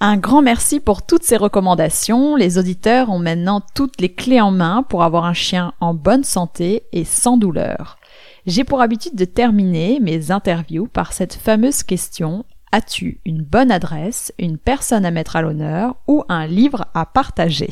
Un 0.00 0.16
grand 0.16 0.42
merci 0.42 0.80
pour 0.80 1.06
toutes 1.06 1.22
ces 1.22 1.36
recommandations. 1.36 2.36
Les 2.36 2.58
auditeurs 2.58 3.10
ont 3.10 3.18
maintenant 3.18 3.62
toutes 3.74 4.00
les 4.00 4.12
clés 4.12 4.40
en 4.40 4.50
main 4.50 4.82
pour 4.82 5.02
avoir 5.02 5.24
un 5.24 5.34
chien 5.34 5.72
en 5.80 5.94
bonne 5.94 6.24
santé 6.24 6.82
et 6.92 7.04
sans 7.04 7.36
douleur. 7.36 7.98
J'ai 8.46 8.64
pour 8.64 8.80
habitude 8.80 9.14
de 9.14 9.24
terminer 9.24 10.00
mes 10.00 10.30
interviews 10.30 10.86
par 10.86 11.12
cette 11.12 11.34
fameuse 11.34 11.82
question 11.82 12.44
As-tu 12.72 13.20
une 13.24 13.42
bonne 13.42 13.70
adresse, 13.70 14.32
une 14.38 14.58
personne 14.58 15.06
à 15.06 15.10
mettre 15.10 15.36
à 15.36 15.42
l'honneur 15.42 15.94
ou 16.08 16.24
un 16.28 16.46
livre 16.46 16.86
à 16.94 17.06
partager? 17.06 17.70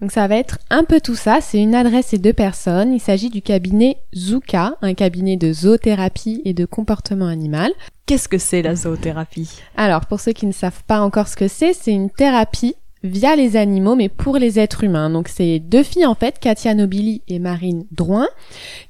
Donc 0.00 0.12
ça 0.12 0.26
va 0.28 0.36
être 0.36 0.58
un 0.70 0.84
peu 0.84 1.00
tout 1.00 1.14
ça, 1.14 1.40
c'est 1.40 1.60
une 1.60 1.74
adresse 1.74 2.12
et 2.12 2.18
deux 2.18 2.32
personnes. 2.32 2.92
Il 2.92 3.00
s'agit 3.00 3.30
du 3.30 3.42
cabinet 3.42 3.98
Zuka, 4.14 4.76
un 4.80 4.94
cabinet 4.94 5.36
de 5.36 5.52
zoothérapie 5.52 6.40
et 6.44 6.54
de 6.54 6.64
comportement 6.64 7.26
animal. 7.26 7.72
Qu'est-ce 8.06 8.28
que 8.28 8.38
c'est 8.38 8.62
la 8.62 8.74
zoothérapie? 8.74 9.50
Alors 9.76 10.06
pour 10.06 10.20
ceux 10.20 10.32
qui 10.32 10.46
ne 10.46 10.52
savent 10.52 10.84
pas 10.86 11.00
encore 11.00 11.28
ce 11.28 11.36
que 11.36 11.48
c'est, 11.48 11.72
c'est 11.72 11.92
une 11.92 12.10
thérapie 12.10 12.76
via 13.02 13.36
les 13.36 13.56
animaux 13.56 13.96
mais 13.96 14.08
pour 14.08 14.36
les 14.38 14.58
êtres 14.58 14.84
humains. 14.84 15.10
Donc 15.10 15.28
c'est 15.28 15.58
deux 15.58 15.82
filles 15.82 16.06
en 16.06 16.14
fait, 16.14 16.38
Katia 16.38 16.74
Nobili 16.74 17.22
et 17.28 17.38
Marine 17.38 17.84
Drouin, 17.90 18.28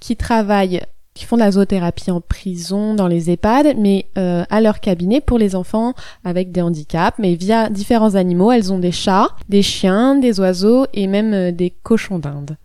qui 0.00 0.16
travaillent 0.16 0.82
qui 1.18 1.24
font 1.24 1.36
de 1.36 1.42
la 1.42 1.50
zoothérapie 1.50 2.12
en 2.12 2.20
prison, 2.20 2.94
dans 2.94 3.08
les 3.08 3.28
EHPAD, 3.28 3.74
mais 3.76 4.06
euh, 4.16 4.44
à 4.50 4.60
leur 4.60 4.78
cabinet 4.78 5.20
pour 5.20 5.36
les 5.36 5.56
enfants 5.56 5.94
avec 6.24 6.52
des 6.52 6.62
handicaps, 6.62 7.18
mais 7.18 7.34
via 7.34 7.68
différents 7.70 8.14
animaux. 8.14 8.52
Elles 8.52 8.72
ont 8.72 8.78
des 8.78 8.92
chats, 8.92 9.30
des 9.48 9.62
chiens, 9.62 10.14
des 10.14 10.38
oiseaux 10.38 10.86
et 10.94 11.08
même 11.08 11.34
euh, 11.34 11.50
des 11.50 11.70
cochons 11.70 12.20
d'Inde. 12.20 12.56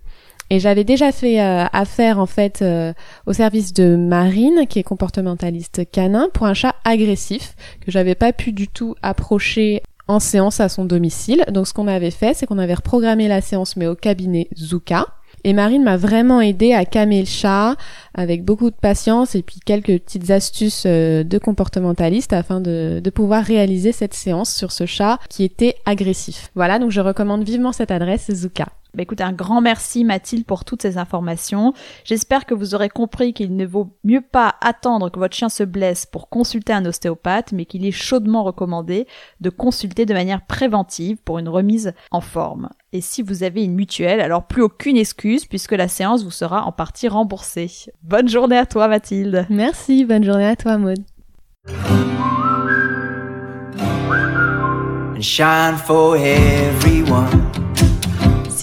Et 0.52 0.60
j'avais 0.60 0.84
déjà 0.84 1.12
fait 1.12 1.42
euh, 1.42 1.66
affaire 1.74 2.20
en 2.20 2.28
fait 2.28 2.64
au 3.26 3.34
service 3.34 3.74
de 3.74 3.96
Marine, 3.96 4.68
qui 4.70 4.78
est 4.78 4.84
comportementaliste 4.84 5.90
canin, 5.90 6.30
pour 6.32 6.46
un 6.46 6.54
chat 6.54 6.76
agressif 6.86 7.56
que 7.84 7.92
j'avais 7.92 8.14
pas 8.14 8.34
pu 8.34 8.52
du 8.52 8.68
tout 8.68 8.94
approcher 9.02 9.82
en 10.08 10.20
séance 10.20 10.60
à 10.60 10.70
son 10.70 10.86
domicile. 10.86 11.44
Donc 11.50 11.68
ce 11.68 11.74
qu'on 11.74 11.88
avait 11.88 12.12
fait, 12.12 12.36
c'est 12.36 12.46
qu'on 12.46 12.60
avait 12.60 12.76
reprogrammé 12.76 13.28
la 13.28 13.42
séance 13.42 13.76
mais 13.78 13.88
au 13.88 13.96
cabinet 13.96 14.48
Zuka. 14.56 15.08
Et 15.44 15.54
Marine 15.54 15.84
m'a 15.84 15.98
vraiment 15.98 16.40
aidé 16.42 16.74
à 16.74 16.86
calmer 16.86 17.20
le 17.20 17.26
chat 17.26 17.76
avec 18.14 18.46
beaucoup 18.46 18.70
de 18.70 18.76
patience 18.76 19.36
et 19.36 19.42
puis 19.42 19.60
quelques 19.66 20.00
petites 20.00 20.32
astuces 20.32 20.84
euh, 20.86 21.24
de 21.24 21.38
comportementaliste 21.38 22.34
afin 22.34 22.62
de, 22.62 23.02
de 23.04 23.10
pouvoir 23.10 23.44
réaliser 23.44 23.92
cette 23.92 24.14
séance 24.14 24.54
sur 24.54 24.72
ce 24.72 24.86
chat 24.86 25.20
qui 25.30 25.44
était 25.44 25.76
agressif. 25.86 26.50
Voilà, 26.56 26.80
donc 26.80 26.92
je 26.92 27.02
recommande 27.02 27.44
vivement 27.44 27.72
cette 27.72 27.92
adresse, 27.92 28.32
Zuka. 28.32 28.68
Bah 28.96 29.02
écoute, 29.02 29.22
un 29.22 29.32
grand 29.32 29.60
merci 29.60 30.04
Mathilde 30.04 30.46
pour 30.46 30.66
toutes 30.66 30.84
ces 30.84 31.00
informations. 31.00 31.74
J'espère 32.04 32.46
que 32.46 32.54
vous 32.54 32.76
aurez 32.76 32.90
compris 32.90 33.34
qu'il 33.34 33.56
ne 33.56 33.66
vaut 33.66 33.98
mieux 34.04 34.22
pas 34.22 34.54
attendre 34.62 35.10
que 35.10 35.18
votre 35.18 35.36
chien 35.36 35.50
se 35.50 35.64
blesse 35.64 36.06
pour 36.06 36.30
consulter 36.30 36.74
un 36.74 36.86
ostéopathe, 36.86 37.54
mais 37.54 37.66
qu'il 37.66 37.88
est 37.88 37.92
chaudement 37.92 38.44
recommandé 38.44 39.08
de 39.42 39.50
consulter 39.50 40.06
de 40.06 40.14
manière 40.14 40.46
préventive 40.46 41.18
pour 41.26 41.40
une 41.40 41.50
remise 41.50 41.94
en 42.12 42.22
forme. 42.22 42.70
Et 42.92 43.02
si 43.02 43.24
vous 43.24 43.42
avez 43.42 43.64
une 43.64 43.74
mutuelle, 43.74 44.22
alors 44.22 44.46
plus 44.46 44.62
aucune 44.62 44.98
excuse 44.98 45.46
puisque 45.48 45.72
la 45.72 45.88
séance 45.88 46.24
vous 46.24 46.30
sera 46.30 46.64
en 46.64 46.72
partie 46.72 47.08
remboursée. 47.08 47.72
Bonne 48.04 48.30
journée 48.30 48.58
à 48.58 48.68
toi 48.68 48.88
Mathilde. 48.88 49.48
Merci, 49.50 50.06
bonne 50.06 50.24
journée 50.24 50.46
à 50.46 50.56
toi 50.56 50.78
Maud. 50.78 51.00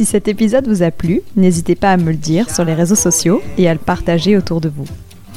Si 0.00 0.06
cet 0.06 0.28
épisode 0.28 0.66
vous 0.66 0.82
a 0.82 0.90
plu, 0.90 1.20
n'hésitez 1.36 1.74
pas 1.74 1.92
à 1.92 1.98
me 1.98 2.12
le 2.12 2.16
dire 2.16 2.50
sur 2.50 2.64
les 2.64 2.72
réseaux 2.72 2.94
sociaux 2.94 3.42
et 3.58 3.68
à 3.68 3.74
le 3.74 3.78
partager 3.78 4.34
autour 4.34 4.62
de 4.62 4.70
vous. 4.70 4.86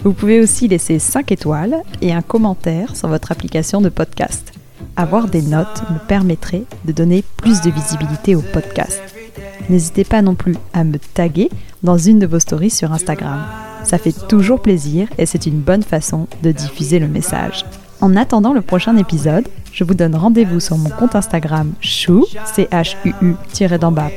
Vous 0.05 0.13
pouvez 0.13 0.39
aussi 0.39 0.69
laisser 0.69 0.99
5 0.99 1.33
étoiles 1.33 1.75
et 2.01 2.13
un 2.13 2.21
commentaire 2.21 2.95
sur 2.95 3.09
votre 3.09 3.33
application 3.33 3.81
de 3.81 3.89
podcast. 3.89 4.53
Avoir 4.95 5.27
des 5.27 5.41
notes 5.41 5.83
me 5.89 5.99
permettrait 6.07 6.63
de 6.85 6.93
donner 6.93 7.25
plus 7.35 7.59
de 7.59 7.71
visibilité 7.71 8.35
au 8.35 8.41
podcast. 8.41 9.01
N'hésitez 9.69 10.05
pas 10.05 10.21
non 10.21 10.33
plus 10.33 10.55
à 10.71 10.85
me 10.85 10.97
taguer 10.97 11.49
dans 11.83 11.97
une 11.97 12.19
de 12.19 12.25
vos 12.25 12.39
stories 12.39 12.69
sur 12.69 12.93
Instagram. 12.93 13.41
Ça 13.83 13.97
fait 13.97 14.15
toujours 14.29 14.61
plaisir 14.61 15.09
et 15.17 15.25
c'est 15.25 15.45
une 15.45 15.59
bonne 15.59 15.83
façon 15.83 16.25
de 16.41 16.53
diffuser 16.53 16.99
le 16.99 17.09
message. 17.09 17.65
En 17.99 18.15
attendant 18.15 18.53
le 18.53 18.61
prochain 18.61 18.95
épisode, 18.95 19.49
je 19.73 19.83
vous 19.83 19.95
donne 19.95 20.15
rendez-vous 20.15 20.59
sur 20.59 20.77
mon 20.77 20.89
compte 20.89 21.15
Instagram 21.15 21.73
chou, 21.81 22.25
c 22.45 22.67
h 22.71 22.95
u 23.03 23.13
u 23.21 23.35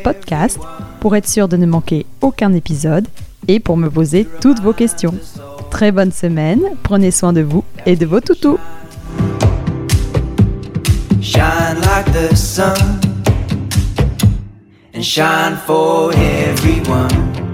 podcast, 0.04 0.60
pour 1.00 1.16
être 1.16 1.28
sûr 1.28 1.48
de 1.48 1.56
ne 1.56 1.66
manquer 1.66 2.04
aucun 2.20 2.52
épisode 2.52 3.08
et 3.48 3.58
pour 3.58 3.76
me 3.76 3.88
poser 3.88 4.28
toutes 4.40 4.60
vos 4.60 4.74
questions. 4.74 5.14
Très 5.70 5.92
bonne 5.92 6.12
semaine, 6.12 6.60
prenez 6.82 7.10
soin 7.10 7.32
de 7.32 7.40
vous 7.40 7.64
et 7.86 7.96
de 7.96 8.06
vos 8.06 8.20
toutous. 8.20 8.58
Shine 11.22 11.80
like 11.80 12.06
the 12.12 12.36
sun 12.36 12.76
and 14.94 15.02
shine 15.02 15.56
for 15.66 16.12
everyone. 16.12 17.45